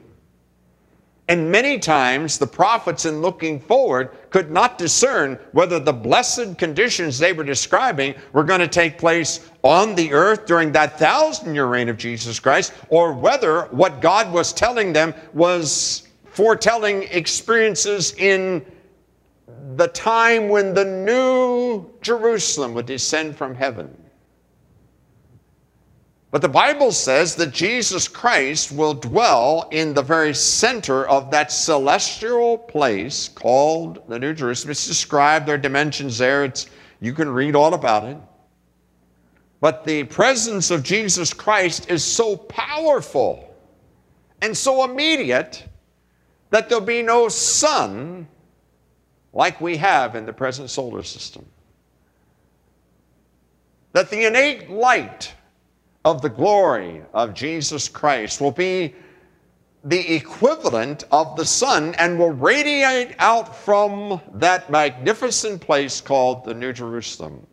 And 1.28 1.52
many 1.52 1.78
times 1.78 2.38
the 2.38 2.46
prophets, 2.46 3.04
in 3.04 3.22
looking 3.22 3.60
forward, 3.60 4.10
could 4.30 4.50
not 4.50 4.76
discern 4.76 5.38
whether 5.52 5.78
the 5.78 5.92
blessed 5.92 6.58
conditions 6.58 7.18
they 7.18 7.32
were 7.32 7.44
describing 7.44 8.14
were 8.32 8.44
going 8.44 8.60
to 8.60 8.68
take 8.68 8.98
place 8.98 9.48
on 9.62 9.94
the 9.94 10.12
earth 10.12 10.46
during 10.46 10.72
that 10.72 10.98
thousand 10.98 11.54
year 11.54 11.66
reign 11.66 11.88
of 11.88 11.96
Jesus 11.96 12.40
Christ, 12.40 12.72
or 12.88 13.12
whether 13.12 13.62
what 13.66 14.00
God 14.00 14.32
was 14.32 14.52
telling 14.52 14.92
them 14.92 15.14
was 15.32 16.08
foretelling 16.24 17.04
experiences 17.04 18.14
in 18.14 18.64
the 19.76 19.88
time 19.88 20.48
when 20.48 20.74
the 20.74 20.84
new 20.84 21.90
Jerusalem 22.02 22.74
would 22.74 22.86
descend 22.86 23.36
from 23.36 23.54
heaven. 23.54 23.96
But 26.30 26.40
the 26.40 26.48
Bible 26.48 26.92
says 26.92 27.36
that 27.36 27.52
Jesus 27.52 28.08
Christ 28.08 28.72
will 28.72 28.94
dwell 28.94 29.68
in 29.70 29.92
the 29.92 30.02
very 30.02 30.32
center 30.32 31.06
of 31.06 31.30
that 31.30 31.52
celestial 31.52 32.56
place 32.56 33.28
called 33.28 34.02
the 34.08 34.18
New 34.18 34.32
Jerusalem. 34.32 34.70
It's 34.70 34.86
described, 34.86 35.46
there 35.46 35.56
are 35.56 35.58
dimensions 35.58 36.16
there. 36.16 36.44
It's, 36.44 36.68
you 37.00 37.12
can 37.12 37.28
read 37.28 37.54
all 37.54 37.74
about 37.74 38.04
it. 38.04 38.16
But 39.60 39.84
the 39.84 40.04
presence 40.04 40.70
of 40.70 40.82
Jesus 40.82 41.34
Christ 41.34 41.90
is 41.90 42.02
so 42.02 42.36
powerful 42.36 43.54
and 44.40 44.56
so 44.56 44.84
immediate 44.84 45.64
that 46.48 46.68
there'll 46.68 46.84
be 46.84 47.02
no 47.02 47.28
sun 47.28 48.26
like 49.32 49.60
we 49.60 49.76
have 49.78 50.14
in 50.14 50.26
the 50.26 50.32
present 50.32 50.70
solar 50.70 51.02
system. 51.02 51.44
That 53.92 54.10
the 54.10 54.26
innate 54.26 54.70
light 54.70 55.32
of 56.04 56.22
the 56.22 56.28
glory 56.28 57.02
of 57.12 57.34
Jesus 57.34 57.88
Christ 57.88 58.40
will 58.40 58.52
be 58.52 58.94
the 59.84 60.14
equivalent 60.14 61.04
of 61.10 61.36
the 61.36 61.44
sun 61.44 61.94
and 61.94 62.18
will 62.18 62.30
radiate 62.30 63.14
out 63.18 63.54
from 63.54 64.20
that 64.34 64.70
magnificent 64.70 65.60
place 65.60 66.00
called 66.00 66.44
the 66.44 66.54
New 66.54 66.72
Jerusalem. 66.72 67.46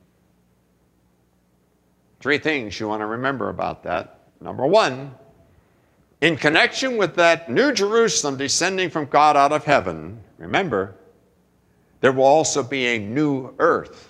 Three 2.19 2.37
things 2.37 2.79
you 2.79 2.87
want 2.87 3.01
to 3.01 3.05
remember 3.05 3.49
about 3.49 3.83
that. 3.83 4.19
Number 4.41 4.67
one, 4.67 5.15
in 6.21 6.35
connection 6.35 6.97
with 6.97 7.15
that 7.15 7.49
New 7.49 7.71
Jerusalem 7.71 8.37
descending 8.37 8.89
from 8.89 9.05
God 9.05 9.37
out 9.37 9.51
of 9.51 9.63
heaven, 9.63 10.21
remember, 10.37 10.95
there 12.01 12.11
will 12.11 12.23
also 12.23 12.63
be 12.63 12.87
a 12.87 12.99
new 12.99 13.53
earth 13.59 14.09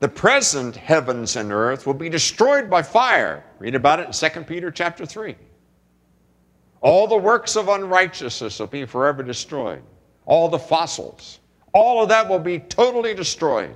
the 0.00 0.08
present 0.08 0.76
heavens 0.76 1.36
and 1.36 1.52
earth 1.52 1.86
will 1.86 1.94
be 1.94 2.08
destroyed 2.08 2.70
by 2.70 2.82
fire. 2.82 3.44
Read 3.58 3.74
about 3.74 4.00
it 4.00 4.06
in 4.06 4.30
2 4.30 4.40
Peter 4.44 4.70
chapter 4.70 5.04
3. 5.04 5.36
All 6.80 7.06
the 7.06 7.18
works 7.18 7.54
of 7.54 7.68
unrighteousness 7.68 8.58
will 8.58 8.66
be 8.66 8.86
forever 8.86 9.22
destroyed. 9.22 9.82
All 10.24 10.48
the 10.48 10.58
fossils, 10.58 11.40
all 11.74 12.02
of 12.02 12.08
that 12.08 12.26
will 12.26 12.38
be 12.38 12.58
totally 12.58 13.14
destroyed. 13.14 13.74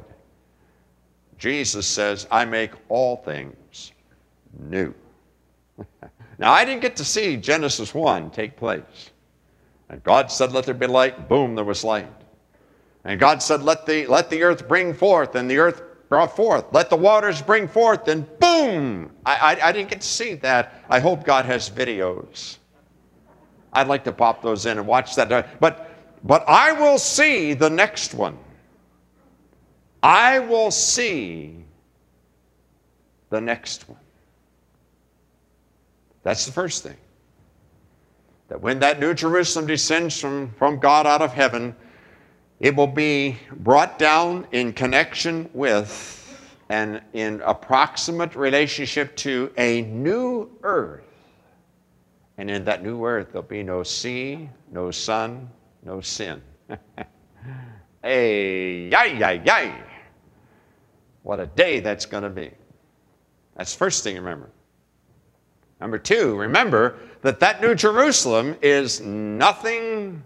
Jesus 1.36 1.86
says, 1.86 2.26
I 2.30 2.46
make 2.46 2.70
all 2.88 3.16
things 3.16 3.92
new. 4.58 4.94
now, 6.38 6.52
I 6.52 6.64
didn't 6.64 6.80
get 6.80 6.96
to 6.96 7.04
see 7.04 7.36
Genesis 7.36 7.92
1 7.92 8.30
take 8.30 8.56
place. 8.56 9.10
And 9.94 10.02
God 10.02 10.32
said, 10.32 10.50
Let 10.50 10.64
there 10.64 10.74
be 10.74 10.88
light. 10.88 11.28
Boom, 11.28 11.54
there 11.54 11.64
was 11.64 11.84
light. 11.84 12.08
And 13.04 13.20
God 13.20 13.40
said, 13.40 13.62
Let 13.62 13.86
the, 13.86 14.08
let 14.08 14.28
the 14.28 14.42
earth 14.42 14.66
bring 14.66 14.92
forth. 14.92 15.36
And 15.36 15.48
the 15.48 15.58
earth 15.58 15.82
brought 16.08 16.34
forth. 16.34 16.64
Let 16.72 16.90
the 16.90 16.96
waters 16.96 17.40
bring 17.40 17.68
forth, 17.68 18.08
and 18.08 18.26
boom! 18.40 19.12
I, 19.24 19.34
I, 19.36 19.68
I, 19.68 19.72
didn't 19.72 19.90
get 19.90 20.00
to 20.00 20.06
see 20.06 20.34
that. 20.34 20.82
I 20.90 20.98
hope 20.98 21.22
God 21.22 21.44
has 21.44 21.70
videos. 21.70 22.56
I'd 23.72 23.86
like 23.86 24.02
to 24.02 24.12
pop 24.12 24.42
those 24.42 24.66
in 24.66 24.78
and 24.78 24.86
watch 24.86 25.14
that. 25.14 25.30
Uh, 25.30 25.44
but, 25.60 25.90
but 26.24 26.44
I 26.48 26.72
will 26.72 26.98
see 26.98 27.54
the 27.54 27.70
next 27.70 28.14
one. 28.14 28.36
I 30.02 30.40
will 30.40 30.72
see 30.72 31.64
the 33.30 33.40
next 33.40 33.88
one. 33.88 34.00
That's 36.24 36.46
the 36.46 36.52
first 36.52 36.82
thing. 36.82 36.96
That 38.54 38.60
when 38.60 38.78
that 38.78 39.00
New 39.00 39.14
Jerusalem 39.14 39.66
descends 39.66 40.20
from, 40.20 40.52
from 40.52 40.78
God 40.78 41.08
out 41.08 41.20
of 41.20 41.32
heaven, 41.32 41.74
it 42.60 42.76
will 42.76 42.86
be 42.86 43.36
brought 43.50 43.98
down 43.98 44.46
in 44.52 44.72
connection 44.72 45.50
with 45.52 46.38
and 46.68 47.02
in 47.14 47.40
approximate 47.40 48.36
relationship 48.36 49.16
to 49.16 49.50
a 49.56 49.82
new 49.82 50.48
earth. 50.62 51.02
And 52.38 52.48
in 52.48 52.64
that 52.66 52.84
new 52.84 53.04
earth, 53.04 53.32
there'll 53.32 53.42
be 53.42 53.64
no 53.64 53.82
sea, 53.82 54.48
no 54.70 54.92
sun, 54.92 55.50
no 55.82 56.00
sin. 56.00 56.40
hey, 58.04 58.88
yay, 58.88 59.18
yay, 59.18 59.42
yay. 59.44 59.74
What 61.24 61.40
a 61.40 61.46
day 61.46 61.80
that's 61.80 62.06
going 62.06 62.22
to 62.22 62.30
be. 62.30 62.52
That's 63.56 63.72
the 63.72 63.78
first 63.78 64.04
thing 64.04 64.14
remember. 64.14 64.48
Number 65.84 65.98
two, 65.98 66.34
remember 66.36 66.96
that 67.20 67.40
that 67.40 67.60
New 67.60 67.74
Jerusalem 67.74 68.56
is 68.62 69.02
nothing 69.02 70.24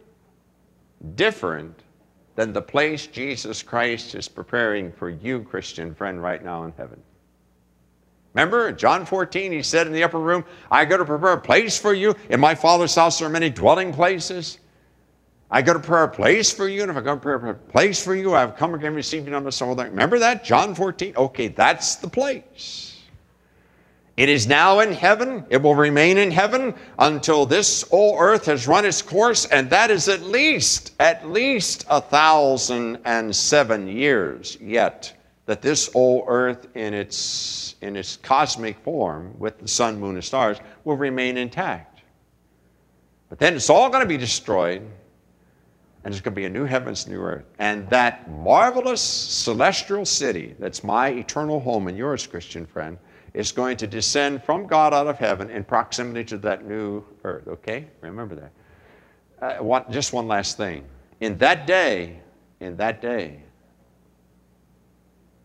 different 1.17 1.81
than 2.37 2.53
the 2.53 2.63
place 2.63 3.09
Jesus 3.09 3.61
Christ 3.61 4.15
is 4.15 4.29
preparing 4.29 4.93
for 4.93 5.11
you, 5.11 5.43
Christian 5.43 5.97
friend, 5.97 6.23
right 6.23 6.45
now 6.45 6.63
in 6.63 6.73
heaven. 6.77 7.03
Remember, 8.35 8.71
John 8.71 9.05
14, 9.05 9.51
he 9.51 9.65
said 9.65 9.89
in 9.89 9.93
the 9.93 10.05
upper 10.05 10.21
room, 10.21 10.45
I 10.71 10.85
go 10.85 10.97
to 10.97 11.05
prepare 11.05 11.33
a 11.33 11.41
place 11.41 11.77
for 11.77 11.93
you. 11.93 12.15
In 12.31 12.39
my 12.39 12.55
Father's 12.55 12.95
house 12.95 13.19
there 13.19 13.27
are 13.27 13.33
many 13.33 13.51
dwelling 13.51 13.93
places. 13.93 14.59
I 15.51 15.61
go 15.61 15.73
to 15.73 15.81
prepare 15.81 16.05
a 16.05 16.09
place 16.09 16.53
for 16.53 16.69
you, 16.69 16.83
and 16.83 16.91
if 16.93 16.97
I 16.97 17.01
go 17.01 17.17
to 17.17 17.21
prepare 17.21 17.51
a 17.51 17.55
place 17.55 18.01
for 18.01 18.15
you, 18.15 18.33
I've 18.33 18.55
come 18.55 18.75
again, 18.75 18.95
received 18.95 19.27
you 19.27 19.35
on 19.35 19.43
the 19.43 19.51
soul. 19.51 19.75
Remember 19.75 20.21
that? 20.21 20.45
John 20.45 20.77
14? 20.77 21.17
Okay, 21.17 21.49
that's 21.49 21.97
the 21.97 22.07
place. 22.07 22.98
It 24.19 24.29
is 24.29 24.49
now 24.49 24.81
in 24.81 24.93
heaven. 24.93 25.45
It 25.49 25.63
will 25.63 25.77
remain 25.77 26.19
in 26.19 26.33
heaven 26.33 26.75
until 26.99 27.47
this 27.47 27.85
old 27.93 28.17
earth 28.19 28.47
has 28.47 28.67
run 28.67 28.85
its 28.85 29.01
course, 29.01 29.45
and 29.45 29.71
that 29.71 29.93
is 29.93 30.09
at 30.09 30.23
least, 30.23 30.93
at 30.99 31.29
least 31.29 31.87
a 31.89 32.01
thousand 32.01 32.99
and 33.05 33.35
seven 33.35 33.87
years 33.87 34.59
yet 34.61 35.13
that 35.47 35.63
this 35.63 35.89
old 35.95 36.25
earth 36.27 36.67
in 36.75 36.95
its, 36.95 37.77
in 37.81 37.95
its 37.95 38.17
cosmic 38.17 38.77
form 38.81 39.39
with 39.39 39.61
the 39.61 39.69
sun, 39.69 40.01
moon, 40.01 40.17
and 40.17 40.25
stars 40.25 40.59
will 40.83 40.97
remain 40.97 41.37
intact. 41.37 42.01
But 43.29 43.39
then 43.39 43.55
it's 43.55 43.71
all 43.71 43.89
going 43.89 44.03
to 44.03 44.09
be 44.09 44.17
destroyed, 44.17 44.81
and 46.03 46.13
there's 46.13 46.21
going 46.21 46.35
to 46.35 46.41
be 46.41 46.47
a 46.47 46.51
new 46.51 46.65
heavens, 46.65 47.07
new 47.07 47.21
earth. 47.21 47.45
And 47.61 47.89
that 47.91 48.29
marvelous 48.29 49.01
celestial 49.01 50.05
city 50.05 50.57
that's 50.59 50.83
my 50.83 51.11
eternal 51.11 51.61
home 51.61 51.87
and 51.87 51.97
yours, 51.97 52.27
Christian 52.27 52.67
friend, 52.67 52.99
is 53.35 53.53
going 53.53 53.77
to 53.77 53.87
descend 53.87 54.43
from 54.43 54.67
God 54.67 54.95
out 54.95 55.07
of 55.07 55.19
heaven 55.19 55.51
in 55.51 55.65
proximity 55.65 56.25
to 56.25 56.39
that 56.39 56.65
new 56.65 57.05
earth. 57.25 57.47
Okay? 57.49 57.87
Remember 58.01 58.35
that. 58.35 58.53
Uh, 59.41 59.63
what, 59.63 59.91
just 59.91 60.13
one 60.13 60.27
last 60.27 60.57
thing. 60.57 60.85
In 61.21 61.39
that 61.39 61.67
day, 61.67 62.21
in 62.61 62.77
that 62.77 63.01
day, 63.03 63.41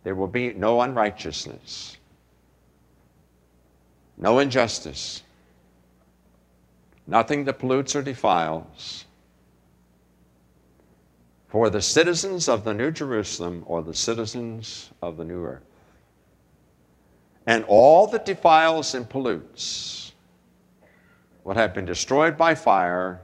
there 0.03 0.15
will 0.15 0.27
be 0.27 0.53
no 0.53 0.81
unrighteousness, 0.81 1.97
no 4.17 4.39
injustice, 4.39 5.23
nothing 7.07 7.45
that 7.45 7.59
pollutes 7.59 7.95
or 7.95 8.01
defiles. 8.01 9.05
For 11.47 11.69
the 11.69 11.81
citizens 11.81 12.49
of 12.49 12.63
the 12.63 12.73
New 12.73 12.89
Jerusalem 12.89 13.63
or 13.67 13.83
the 13.83 13.93
citizens 13.93 14.89
of 15.03 15.17
the 15.17 15.23
New 15.23 15.45
Earth 15.45 15.61
and 17.45 17.65
all 17.67 18.07
that 18.07 18.25
defiles 18.25 18.95
and 18.95 19.09
pollutes 19.09 20.13
will 21.43 21.55
have 21.55 21.73
been 21.73 21.85
destroyed 21.85 22.37
by 22.37 22.55
fire 22.55 23.21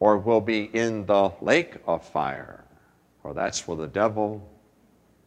or 0.00 0.18
will 0.18 0.40
be 0.40 0.64
in 0.72 1.06
the 1.06 1.30
lake 1.40 1.76
of 1.86 2.04
fire, 2.04 2.64
for 3.20 3.34
that's 3.34 3.68
where 3.68 3.76
the 3.76 3.86
devil 3.86 4.48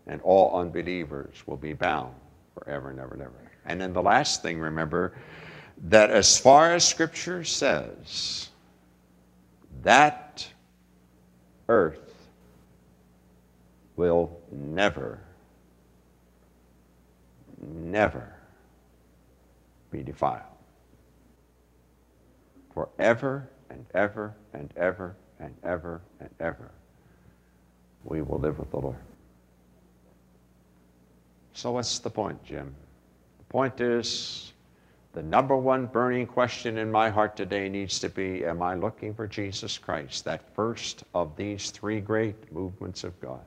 and 0.08 0.22
all 0.22 0.60
unbelievers 0.60 1.44
will 1.46 1.58
be 1.58 1.74
bound 1.74 2.14
forever 2.54 2.90
and 2.90 3.00
ever 3.00 3.14
and 3.14 3.22
ever. 3.22 3.52
And 3.66 3.80
then 3.80 3.94
the 3.94 4.02
last 4.02 4.42
thing, 4.42 4.60
remember, 4.60 5.14
that 5.88 6.10
as 6.10 6.38
far 6.38 6.74
as 6.74 6.88
Scripture 6.88 7.44
says, 7.44 8.50
that 9.84 10.48
earth 11.68 12.14
will 13.96 14.40
never 14.52 15.20
never 17.66 18.34
be 19.92 20.04
defiled. 20.04 20.42
Forever 22.74 23.50
and 23.70 23.86
ever 23.94 24.36
and 24.54 24.74
ever 24.76 25.16
and 25.40 25.54
ever 25.64 26.02
and 26.20 26.30
ever, 26.40 26.72
we 28.04 28.22
will 28.22 28.40
live 28.40 28.60
with 28.60 28.72
the 28.72 28.80
Lord. 28.80 28.98
So, 31.54 31.72
what's 31.72 32.00
the 32.00 32.10
point, 32.10 32.44
Jim? 32.44 32.76
The 33.38 33.46
point 33.46 33.80
is 33.80 34.52
the 35.14 35.24
number 35.24 35.56
one 35.56 35.86
burning 35.86 36.28
question 36.28 36.78
in 36.78 36.92
my 36.92 37.10
heart 37.10 37.38
today 37.38 37.70
needs 37.70 38.00
to 38.00 38.10
be 38.10 38.44
Am 38.44 38.62
I 38.62 38.76
looking 38.76 39.14
for 39.14 39.28
Jesus 39.28 39.78
Christ, 39.78 40.26
that 40.26 40.54
first 40.54 41.06
of 41.14 41.38
these 41.38 41.72
three 41.72 42.02
great 42.02 42.52
movements 42.52 43.06
of 43.06 43.20
God? 43.22 43.46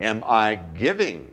Am 0.00 0.24
I 0.26 0.56
giving 0.74 1.32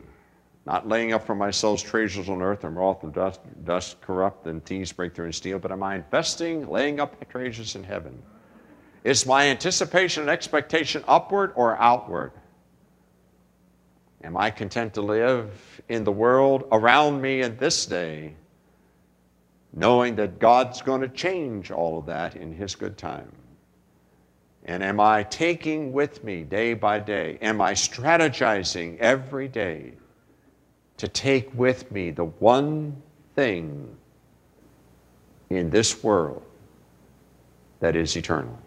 not 0.70 0.86
laying 0.86 1.12
up 1.12 1.26
for 1.26 1.34
myself 1.34 1.82
treasures 1.82 2.28
on 2.28 2.40
earth 2.40 2.62
and 2.62 2.76
moth 2.76 3.02
and 3.02 3.12
dust, 3.12 3.40
dust 3.64 4.00
corrupt 4.00 4.46
and 4.46 4.64
thieves 4.64 4.92
break 4.92 5.12
through 5.12 5.24
and 5.24 5.34
steal, 5.34 5.58
but 5.58 5.72
am 5.72 5.82
I 5.82 5.96
investing, 5.96 6.68
laying 6.68 7.00
up 7.00 7.28
treasures 7.28 7.74
in 7.74 7.82
heaven? 7.82 8.22
Is 9.02 9.26
my 9.26 9.48
anticipation 9.48 10.20
and 10.22 10.30
expectation 10.30 11.02
upward 11.08 11.52
or 11.56 11.76
outward? 11.76 12.30
Am 14.22 14.36
I 14.36 14.48
content 14.50 14.94
to 14.94 15.02
live 15.02 15.50
in 15.88 16.04
the 16.04 16.12
world 16.12 16.68
around 16.70 17.20
me 17.20 17.42
in 17.42 17.56
this 17.56 17.84
day, 17.84 18.34
knowing 19.72 20.14
that 20.16 20.38
God's 20.38 20.82
going 20.82 21.00
to 21.00 21.08
change 21.08 21.72
all 21.72 21.98
of 21.98 22.06
that 22.06 22.36
in 22.36 22.52
His 22.52 22.76
good 22.76 22.96
time? 22.96 23.32
And 24.66 24.84
am 24.84 25.00
I 25.00 25.24
taking 25.24 25.92
with 25.92 26.22
me 26.22 26.44
day 26.44 26.74
by 26.74 27.00
day? 27.00 27.38
Am 27.42 27.60
I 27.60 27.72
strategizing 27.72 28.96
every 28.98 29.48
day 29.48 29.94
to 31.00 31.08
take 31.08 31.50
with 31.54 31.90
me 31.90 32.10
the 32.10 32.26
one 32.26 32.94
thing 33.34 33.96
in 35.48 35.70
this 35.70 36.04
world 36.04 36.42
that 37.80 37.96
is 37.96 38.14
eternal, 38.18 38.58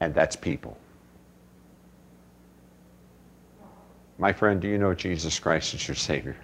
and 0.00 0.12
that's 0.12 0.34
people. 0.34 0.76
My 4.18 4.32
friend, 4.32 4.60
do 4.60 4.66
you 4.66 4.78
know 4.78 4.94
Jesus 4.94 5.38
Christ 5.38 5.74
is 5.74 5.86
your 5.86 5.94
Savior? 5.94 6.36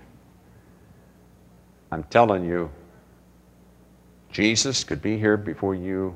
I'm 1.90 2.04
telling 2.04 2.44
you, 2.44 2.70
Jesus 4.30 4.84
could 4.84 5.02
be 5.02 5.18
here 5.18 5.36
before 5.36 5.74
you 5.74 6.14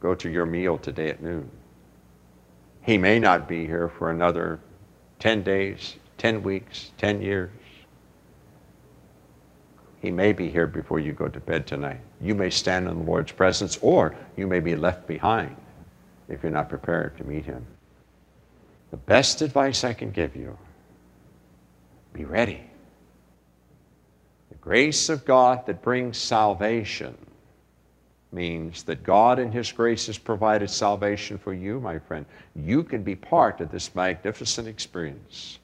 go 0.00 0.14
to 0.14 0.30
your 0.30 0.46
meal 0.46 0.78
today 0.78 1.10
at 1.10 1.22
noon. 1.22 1.50
He 2.80 2.96
may 2.96 3.18
not 3.18 3.46
be 3.46 3.66
here 3.66 3.90
for 3.90 4.10
another 4.10 4.60
10 5.20 5.42
days, 5.42 5.96
10 6.18 6.42
weeks, 6.42 6.90
10 6.98 7.22
years. 7.22 7.50
He 10.00 10.10
may 10.10 10.32
be 10.32 10.50
here 10.50 10.66
before 10.66 10.98
you 10.98 11.12
go 11.12 11.28
to 11.28 11.40
bed 11.40 11.66
tonight. 11.66 12.00
You 12.20 12.34
may 12.34 12.50
stand 12.50 12.88
in 12.88 12.98
the 12.98 13.04
Lord's 13.04 13.32
presence, 13.32 13.78
or 13.82 14.16
you 14.36 14.46
may 14.46 14.60
be 14.60 14.74
left 14.74 15.06
behind 15.06 15.54
if 16.28 16.42
you're 16.42 16.50
not 16.50 16.70
prepared 16.70 17.18
to 17.18 17.24
meet 17.24 17.44
Him. 17.44 17.66
The 18.90 18.96
best 18.96 19.42
advice 19.42 19.84
I 19.84 19.92
can 19.92 20.10
give 20.10 20.34
you 20.34 20.56
be 22.12 22.24
ready. 22.24 22.62
The 24.48 24.56
grace 24.56 25.08
of 25.08 25.24
God 25.24 25.66
that 25.66 25.82
brings 25.82 26.18
salvation 26.18 27.16
means 28.32 28.82
that 28.84 29.02
God 29.02 29.38
in 29.38 29.50
His 29.50 29.72
grace 29.72 30.06
has 30.06 30.18
provided 30.18 30.70
salvation 30.70 31.38
for 31.38 31.52
you, 31.52 31.80
my 31.80 31.98
friend. 31.98 32.24
You 32.54 32.82
can 32.82 33.02
be 33.02 33.16
part 33.16 33.60
of 33.60 33.70
this 33.70 33.94
magnificent 33.94 34.68
experience. 34.68 35.58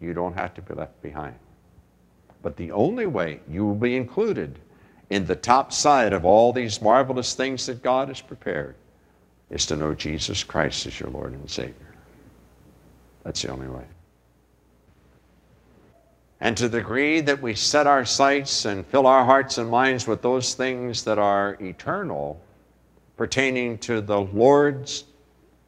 You 0.00 0.14
don't 0.14 0.34
have 0.34 0.54
to 0.54 0.62
be 0.62 0.74
left 0.74 1.00
behind. 1.02 1.36
But 2.42 2.56
the 2.56 2.72
only 2.72 3.06
way 3.06 3.40
you 3.48 3.66
will 3.66 3.74
be 3.74 3.96
included 3.96 4.58
in 5.10 5.26
the 5.26 5.36
top 5.36 5.72
side 5.72 6.12
of 6.12 6.24
all 6.24 6.52
these 6.52 6.82
marvelous 6.82 7.34
things 7.34 7.66
that 7.66 7.82
God 7.82 8.08
has 8.08 8.20
prepared 8.20 8.74
is 9.50 9.66
to 9.66 9.76
know 9.76 9.94
Jesus 9.94 10.44
Christ 10.44 10.86
as 10.86 11.00
your 11.00 11.10
Lord 11.10 11.32
and 11.32 11.50
Savior. 11.50 11.74
That's 13.24 13.42
the 13.42 13.50
only 13.50 13.68
way. 13.68 13.84
And 16.40 16.56
to 16.56 16.68
the 16.68 16.78
degree 16.78 17.20
that 17.22 17.42
we 17.42 17.54
set 17.54 17.86
our 17.86 18.04
sights 18.04 18.64
and 18.64 18.86
fill 18.86 19.06
our 19.06 19.24
hearts 19.24 19.58
and 19.58 19.68
minds 19.68 20.06
with 20.06 20.22
those 20.22 20.54
things 20.54 21.02
that 21.04 21.18
are 21.18 21.56
eternal, 21.60 22.40
pertaining 23.16 23.78
to 23.78 24.00
the 24.00 24.20
Lord's 24.20 25.04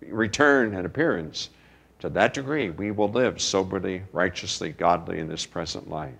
return 0.00 0.74
and 0.74 0.86
appearance, 0.86 1.50
to 1.98 2.08
that 2.10 2.34
degree 2.34 2.70
we 2.70 2.92
will 2.92 3.10
live 3.10 3.40
soberly, 3.40 4.02
righteously, 4.12 4.70
godly 4.70 5.18
in 5.18 5.28
this 5.28 5.44
present 5.44 5.90
life. 5.90 6.14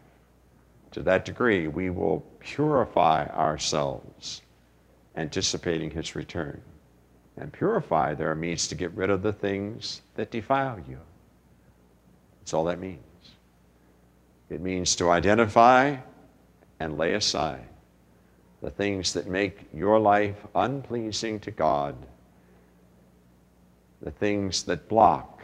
To 0.92 1.02
that 1.02 1.24
degree 1.24 1.68
we 1.68 1.90
will 1.90 2.20
purify 2.40 3.26
ourselves, 3.26 4.42
anticipating 5.16 5.90
His 5.90 6.16
return. 6.16 6.60
And 7.36 7.52
purify 7.52 8.14
there 8.14 8.32
are 8.32 8.34
means 8.34 8.66
to 8.68 8.74
get 8.74 8.90
rid 8.92 9.10
of 9.10 9.22
the 9.22 9.32
things 9.32 10.02
that 10.16 10.32
defile 10.32 10.78
you. 10.88 10.98
That's 12.40 12.52
all 12.52 12.64
that 12.64 12.80
means. 12.80 13.09
It 14.50 14.60
means 14.60 14.96
to 14.96 15.10
identify 15.10 15.96
and 16.80 16.98
lay 16.98 17.14
aside 17.14 17.66
the 18.62 18.70
things 18.70 19.14
that 19.14 19.26
make 19.26 19.68
your 19.72 19.98
life 19.98 20.36
unpleasing 20.54 21.40
to 21.40 21.50
God, 21.50 21.94
the 24.02 24.10
things 24.10 24.64
that 24.64 24.88
block 24.88 25.40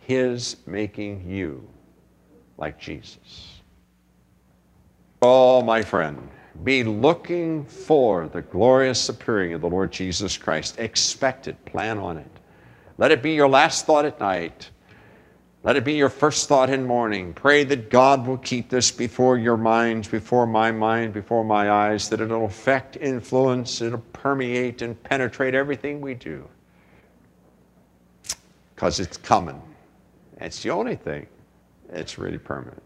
His 0.00 0.56
making 0.66 1.28
you 1.28 1.68
like 2.56 2.78
Jesus. 2.80 3.60
Oh, 5.22 5.62
my 5.62 5.82
friend, 5.82 6.28
be 6.64 6.82
looking 6.82 7.64
for 7.64 8.28
the 8.28 8.42
glorious 8.42 9.08
appearing 9.08 9.52
of 9.52 9.60
the 9.60 9.68
Lord 9.68 9.92
Jesus 9.92 10.36
Christ. 10.36 10.78
Expect 10.78 11.46
it, 11.48 11.64
plan 11.64 11.98
on 11.98 12.16
it. 12.16 12.30
Let 12.98 13.12
it 13.12 13.22
be 13.22 13.32
your 13.34 13.48
last 13.48 13.86
thought 13.86 14.04
at 14.04 14.18
night. 14.18 14.70
Let 15.62 15.76
it 15.76 15.84
be 15.84 15.92
your 15.92 16.08
first 16.08 16.48
thought 16.48 16.70
in 16.70 16.86
morning. 16.86 17.34
Pray 17.34 17.64
that 17.64 17.90
God 17.90 18.26
will 18.26 18.38
keep 18.38 18.70
this 18.70 18.90
before 18.90 19.36
your 19.36 19.58
minds, 19.58 20.08
before 20.08 20.46
my 20.46 20.72
mind, 20.72 21.12
before 21.12 21.44
my 21.44 21.70
eyes, 21.70 22.08
that 22.08 22.20
it'll 22.22 22.46
affect, 22.46 22.96
influence, 22.96 23.82
it'll 23.82 23.98
permeate 24.14 24.80
and 24.80 25.00
penetrate 25.02 25.54
everything 25.54 26.00
we 26.00 26.14
do. 26.14 26.48
Because 28.74 29.00
it's 29.00 29.18
coming. 29.18 29.60
It's 30.40 30.62
the 30.62 30.70
only 30.70 30.96
thing 30.96 31.26
that's 31.90 32.16
really 32.16 32.38
permanent. 32.38 32.82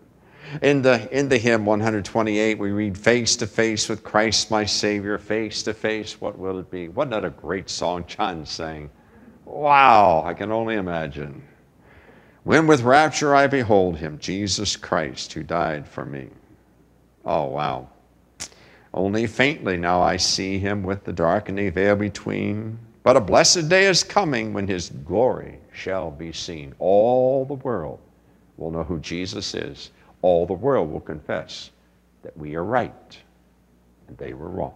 In 0.60 0.82
the, 0.82 1.08
in 1.16 1.28
the 1.28 1.38
hymn 1.38 1.64
128, 1.64 2.58
we 2.58 2.72
read, 2.72 2.98
Face 2.98 3.36
to 3.36 3.46
face 3.46 3.88
with 3.88 4.02
Christ 4.02 4.50
my 4.50 4.64
Savior, 4.64 5.16
face 5.16 5.62
to 5.62 5.74
face, 5.74 6.20
what 6.20 6.36
will 6.36 6.58
it 6.58 6.70
be? 6.72 6.88
Wasn't 6.88 7.12
that 7.12 7.24
a 7.24 7.30
great 7.30 7.70
song 7.70 8.04
John 8.08 8.44
sang? 8.44 8.90
Wow, 9.44 10.24
I 10.26 10.34
can 10.34 10.50
only 10.50 10.74
imagine. 10.74 11.42
When 12.44 12.66
with 12.66 12.82
rapture 12.82 13.34
I 13.34 13.46
behold 13.46 13.96
him, 13.96 14.18
Jesus 14.18 14.76
Christ, 14.76 15.32
who 15.32 15.42
died 15.42 15.88
for 15.88 16.04
me. 16.04 16.28
Oh, 17.24 17.46
wow. 17.46 17.88
Only 18.92 19.26
faintly 19.26 19.78
now 19.78 20.02
I 20.02 20.18
see 20.18 20.58
him 20.58 20.82
with 20.82 21.04
the 21.04 21.12
darkening 21.12 21.72
veil 21.72 21.96
between. 21.96 22.78
But 23.02 23.16
a 23.16 23.20
blessed 23.20 23.70
day 23.70 23.86
is 23.86 24.02
coming 24.02 24.52
when 24.52 24.68
his 24.68 24.90
glory 24.90 25.58
shall 25.72 26.10
be 26.10 26.32
seen. 26.32 26.74
All 26.78 27.46
the 27.46 27.54
world 27.54 27.98
will 28.58 28.70
know 28.70 28.84
who 28.84 29.00
Jesus 29.00 29.54
is. 29.54 29.90
All 30.20 30.46
the 30.46 30.52
world 30.52 30.92
will 30.92 31.00
confess 31.00 31.70
that 32.22 32.36
we 32.36 32.56
are 32.56 32.64
right 32.64 33.18
and 34.06 34.18
they 34.18 34.34
were 34.34 34.48
wrong. 34.48 34.74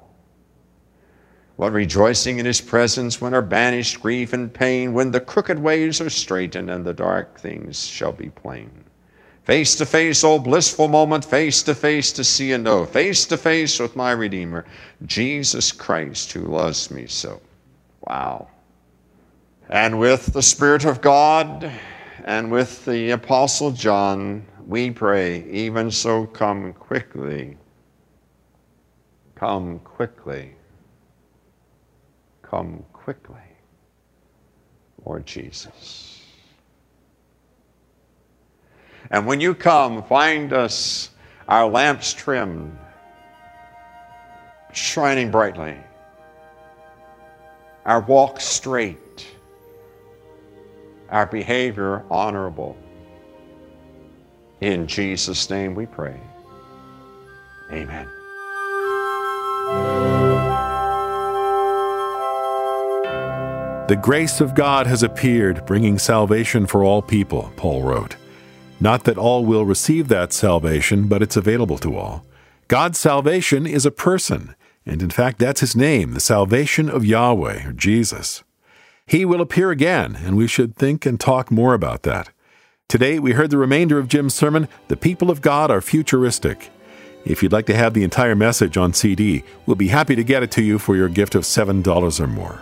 What 1.59 1.73
rejoicing 1.73 2.39
in 2.39 2.47
his 2.47 2.61
presence 2.61 3.21
when 3.21 3.35
are 3.35 3.43
banished 3.43 4.01
grief 4.01 4.33
and 4.33 4.55
pain, 4.55 4.93
when 4.93 5.11
the 5.11 5.19
crooked 5.19 5.59
ways 5.59 6.01
are 6.01 6.09
straightened 6.09 6.71
and 6.71 6.85
the 6.85 6.95
dark 6.95 7.41
things 7.41 7.85
shall 7.85 8.13
be 8.13 8.29
plain. 8.29 8.71
Face 9.43 9.75
to 9.75 9.85
face, 9.85 10.23
oh 10.23 10.39
blissful 10.39 10.87
moment, 10.87 11.25
face 11.25 11.65
to 11.65 11.75
face 11.75 12.13
to 12.13 12.23
see 12.23 12.53
and 12.53 12.63
know, 12.63 12.87
face 12.87 13.27
to 13.27 13.37
face 13.37 13.81
with 13.81 13.97
my 13.97 14.13
Redeemer, 14.13 14.67
Jesus 15.05 15.73
Christ, 15.73 16.31
who 16.31 16.43
loves 16.43 16.93
me 16.93 17.09
so. 17.09 17.41
Wow. 18.07 18.47
And 19.69 19.99
with 19.99 20.27
the 20.27 20.43
Spirit 20.43 20.85
of 20.85 21.01
God 21.01 21.73
and 22.25 22.53
with 22.53 22.85
the 22.85 23.11
Apostle 23.11 23.73
John, 23.73 24.47
we 24.65 24.93
pray, 24.93 25.43
even 25.51 25.91
so 25.91 26.25
come 26.25 26.73
quickly. 26.73 27.57
Come 29.35 29.81
quickly 29.81 30.55
Come 32.51 32.83
quickly, 32.95 33.37
Lord 35.05 35.27
Jesus. 35.27 36.23
And 39.11 39.27
when 39.27 39.41
you 39.41 39.55
come, 39.55 40.03
find 40.03 40.53
us 40.55 41.11
our 41.47 41.69
lamps 41.69 42.15
trimmed, 42.15 42.77
shining 44.73 45.31
brightly, 45.31 45.77
our 47.85 48.01
walk 48.01 48.41
straight, 48.41 49.27
our 51.11 51.27
behavior 51.27 52.03
honorable. 52.11 52.77
In 54.61 54.87
Jesus' 54.87 55.49
name 55.51 55.75
we 55.75 55.85
pray. 55.85 56.19
Amen. 57.71 58.18
The 63.89 63.97
grace 63.97 64.43
of 64.43 64.55
God 64.55 64.87
has 64.87 65.03
appeared, 65.03 65.65
bringing 65.65 65.99
salvation 65.99 66.67
for 66.67 66.85
all 66.85 67.01
people, 67.01 67.51
Paul 67.57 67.83
wrote. 67.83 68.17
Not 68.81 69.05
that 69.05 69.17
all 69.17 69.47
will 69.47 69.65
receive 69.65 70.09
that 70.09 70.35
salvation, 70.35 71.09
but 71.09 71.23
it's 71.23 71.39
available 71.39 71.79
to 71.79 71.97
all. 71.97 72.27
God's 72.69 72.99
salvation 72.99 73.67
is 73.67 73.87
a 73.87 73.91
person, 73.91 74.55
and 74.85 75.01
in 75.01 75.09
fact, 75.09 75.39
that's 75.39 75.63
his 75.63 75.75
name, 75.75 76.13
the 76.13 76.21
salvation 76.21 76.91
of 76.91 77.07
Yahweh, 77.07 77.67
or 77.67 77.73
Jesus. 77.73 78.45
He 79.07 79.25
will 79.25 79.41
appear 79.41 79.71
again, 79.71 80.19
and 80.23 80.37
we 80.37 80.49
should 80.49 80.77
think 80.77 81.07
and 81.07 81.19
talk 81.19 81.51
more 81.51 81.73
about 81.73 82.03
that. 82.03 82.29
Today, 82.89 83.19
we 83.19 83.33
heard 83.33 83.49
the 83.49 83.57
remainder 83.57 83.99
of 83.99 84.09
Jim's 84.09 84.35
sermon, 84.35 84.69
The 84.89 84.99
People 84.99 85.31
of 85.31 85.41
God 85.41 85.71
Are 85.71 85.81
Futuristic. 85.81 86.69
If 87.25 87.43
you'd 87.43 87.53
like 87.53 87.65
to 87.67 87.75
have 87.75 87.95
the 87.95 88.05
entire 88.05 88.37
message 88.37 88.77
on 88.77 88.93
CD, 88.93 89.45
we'll 89.65 89.77
be 89.77 89.89
happy 89.89 90.15
to 90.15 90.23
get 90.23 90.43
it 90.43 90.51
to 90.51 90.63
you 90.63 90.79
for 90.79 90.95
your 90.95 91.09
gift 91.09 91.35
of 91.35 91.45
$7 91.45 92.21
or 92.21 92.27
more. 92.27 92.61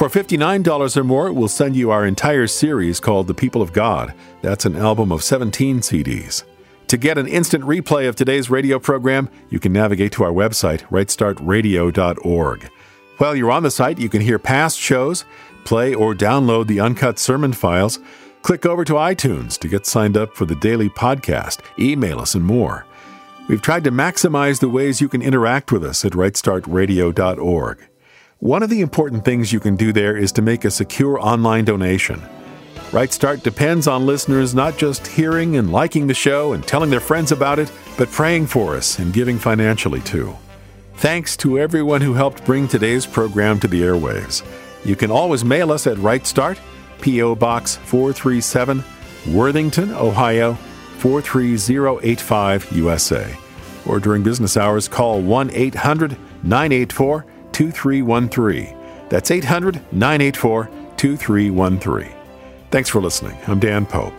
For 0.00 0.08
$59 0.08 0.96
or 0.96 1.04
more, 1.04 1.30
we'll 1.30 1.46
send 1.46 1.76
you 1.76 1.90
our 1.90 2.06
entire 2.06 2.46
series 2.46 3.00
called 3.00 3.26
The 3.26 3.34
People 3.34 3.60
of 3.60 3.74
God. 3.74 4.14
That's 4.40 4.64
an 4.64 4.74
album 4.74 5.12
of 5.12 5.22
17 5.22 5.80
CDs. 5.80 6.44
To 6.86 6.96
get 6.96 7.18
an 7.18 7.26
instant 7.26 7.64
replay 7.64 8.08
of 8.08 8.16
today's 8.16 8.48
radio 8.48 8.78
program, 8.78 9.28
you 9.50 9.60
can 9.60 9.74
navigate 9.74 10.12
to 10.12 10.24
our 10.24 10.32
website, 10.32 10.80
rightstartradio.org. 10.84 12.70
While 13.18 13.36
you're 13.36 13.50
on 13.50 13.62
the 13.62 13.70
site, 13.70 13.98
you 13.98 14.08
can 14.08 14.22
hear 14.22 14.38
past 14.38 14.78
shows, 14.78 15.26
play 15.64 15.92
or 15.92 16.14
download 16.14 16.68
the 16.68 16.80
uncut 16.80 17.18
sermon 17.18 17.52
files, 17.52 17.98
click 18.40 18.64
over 18.64 18.86
to 18.86 18.94
iTunes 18.94 19.58
to 19.58 19.68
get 19.68 19.84
signed 19.84 20.16
up 20.16 20.34
for 20.34 20.46
the 20.46 20.56
daily 20.56 20.88
podcast, 20.88 21.60
email 21.78 22.20
us, 22.20 22.34
and 22.34 22.46
more. 22.46 22.86
We've 23.48 23.60
tried 23.60 23.84
to 23.84 23.90
maximize 23.90 24.60
the 24.60 24.70
ways 24.70 25.02
you 25.02 25.10
can 25.10 25.20
interact 25.20 25.70
with 25.70 25.84
us 25.84 26.06
at 26.06 26.12
rightstartradio.org. 26.12 27.89
One 28.40 28.62
of 28.62 28.70
the 28.70 28.80
important 28.80 29.22
things 29.22 29.52
you 29.52 29.60
can 29.60 29.76
do 29.76 29.92
there 29.92 30.16
is 30.16 30.32
to 30.32 30.40
make 30.40 30.64
a 30.64 30.70
secure 30.70 31.20
online 31.20 31.66
donation. 31.66 32.22
Right 32.90 33.12
Start 33.12 33.42
depends 33.42 33.86
on 33.86 34.06
listeners 34.06 34.54
not 34.54 34.78
just 34.78 35.06
hearing 35.06 35.58
and 35.58 35.70
liking 35.70 36.06
the 36.06 36.14
show 36.14 36.54
and 36.54 36.66
telling 36.66 36.88
their 36.88 37.00
friends 37.00 37.32
about 37.32 37.58
it, 37.58 37.70
but 37.98 38.10
praying 38.10 38.46
for 38.46 38.76
us 38.76 38.98
and 38.98 39.12
giving 39.12 39.38
financially 39.38 40.00
too. 40.00 40.34
Thanks 40.94 41.36
to 41.36 41.58
everyone 41.58 42.00
who 42.00 42.14
helped 42.14 42.46
bring 42.46 42.66
today's 42.66 43.04
program 43.04 43.60
to 43.60 43.68
the 43.68 43.82
airwaves. 43.82 44.42
You 44.86 44.96
can 44.96 45.10
always 45.10 45.44
mail 45.44 45.70
us 45.70 45.86
at 45.86 45.98
Right 45.98 46.26
Start, 46.26 46.58
P.O. 47.02 47.34
Box 47.34 47.76
437, 47.76 48.82
Worthington, 49.34 49.92
Ohio 49.92 50.54
43085, 50.96 52.72
USA. 52.72 53.36
Or 53.84 54.00
during 54.00 54.22
business 54.22 54.56
hours, 54.56 54.88
call 54.88 55.20
1 55.20 55.50
800 55.52 56.16
984 56.42 57.26
2313. 57.60 58.74
That's 59.10 59.30
800 59.30 59.82
984 59.92 60.70
2313. 60.96 62.10
Thanks 62.70 62.88
for 62.88 63.02
listening. 63.02 63.36
I'm 63.46 63.60
Dan 63.60 63.84
Pope. 63.84 64.14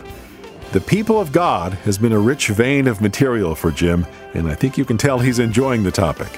The 0.70 0.80
People 0.80 1.18
of 1.18 1.32
God 1.32 1.72
has 1.72 1.98
been 1.98 2.12
a 2.12 2.20
rich 2.20 2.46
vein 2.50 2.86
of 2.86 3.00
material 3.00 3.56
for 3.56 3.72
Jim, 3.72 4.06
and 4.34 4.48
I 4.48 4.54
think 4.54 4.78
you 4.78 4.84
can 4.84 4.96
tell 4.96 5.18
he's 5.18 5.40
enjoying 5.40 5.82
the 5.82 5.90
topic. 5.90 6.28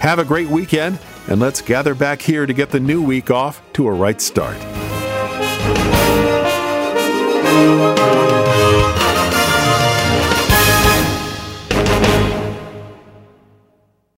Have 0.00 0.18
a 0.18 0.24
great 0.24 0.48
weekend, 0.48 0.98
and 1.28 1.40
let's 1.40 1.60
gather 1.60 1.94
back 1.94 2.22
here 2.22 2.46
to 2.46 2.54
get 2.54 2.70
the 2.70 2.80
new 2.80 3.02
week 3.02 3.30
off 3.30 3.60
to 3.74 3.86
a 3.86 3.92
right 3.92 4.18
start. 4.18 4.56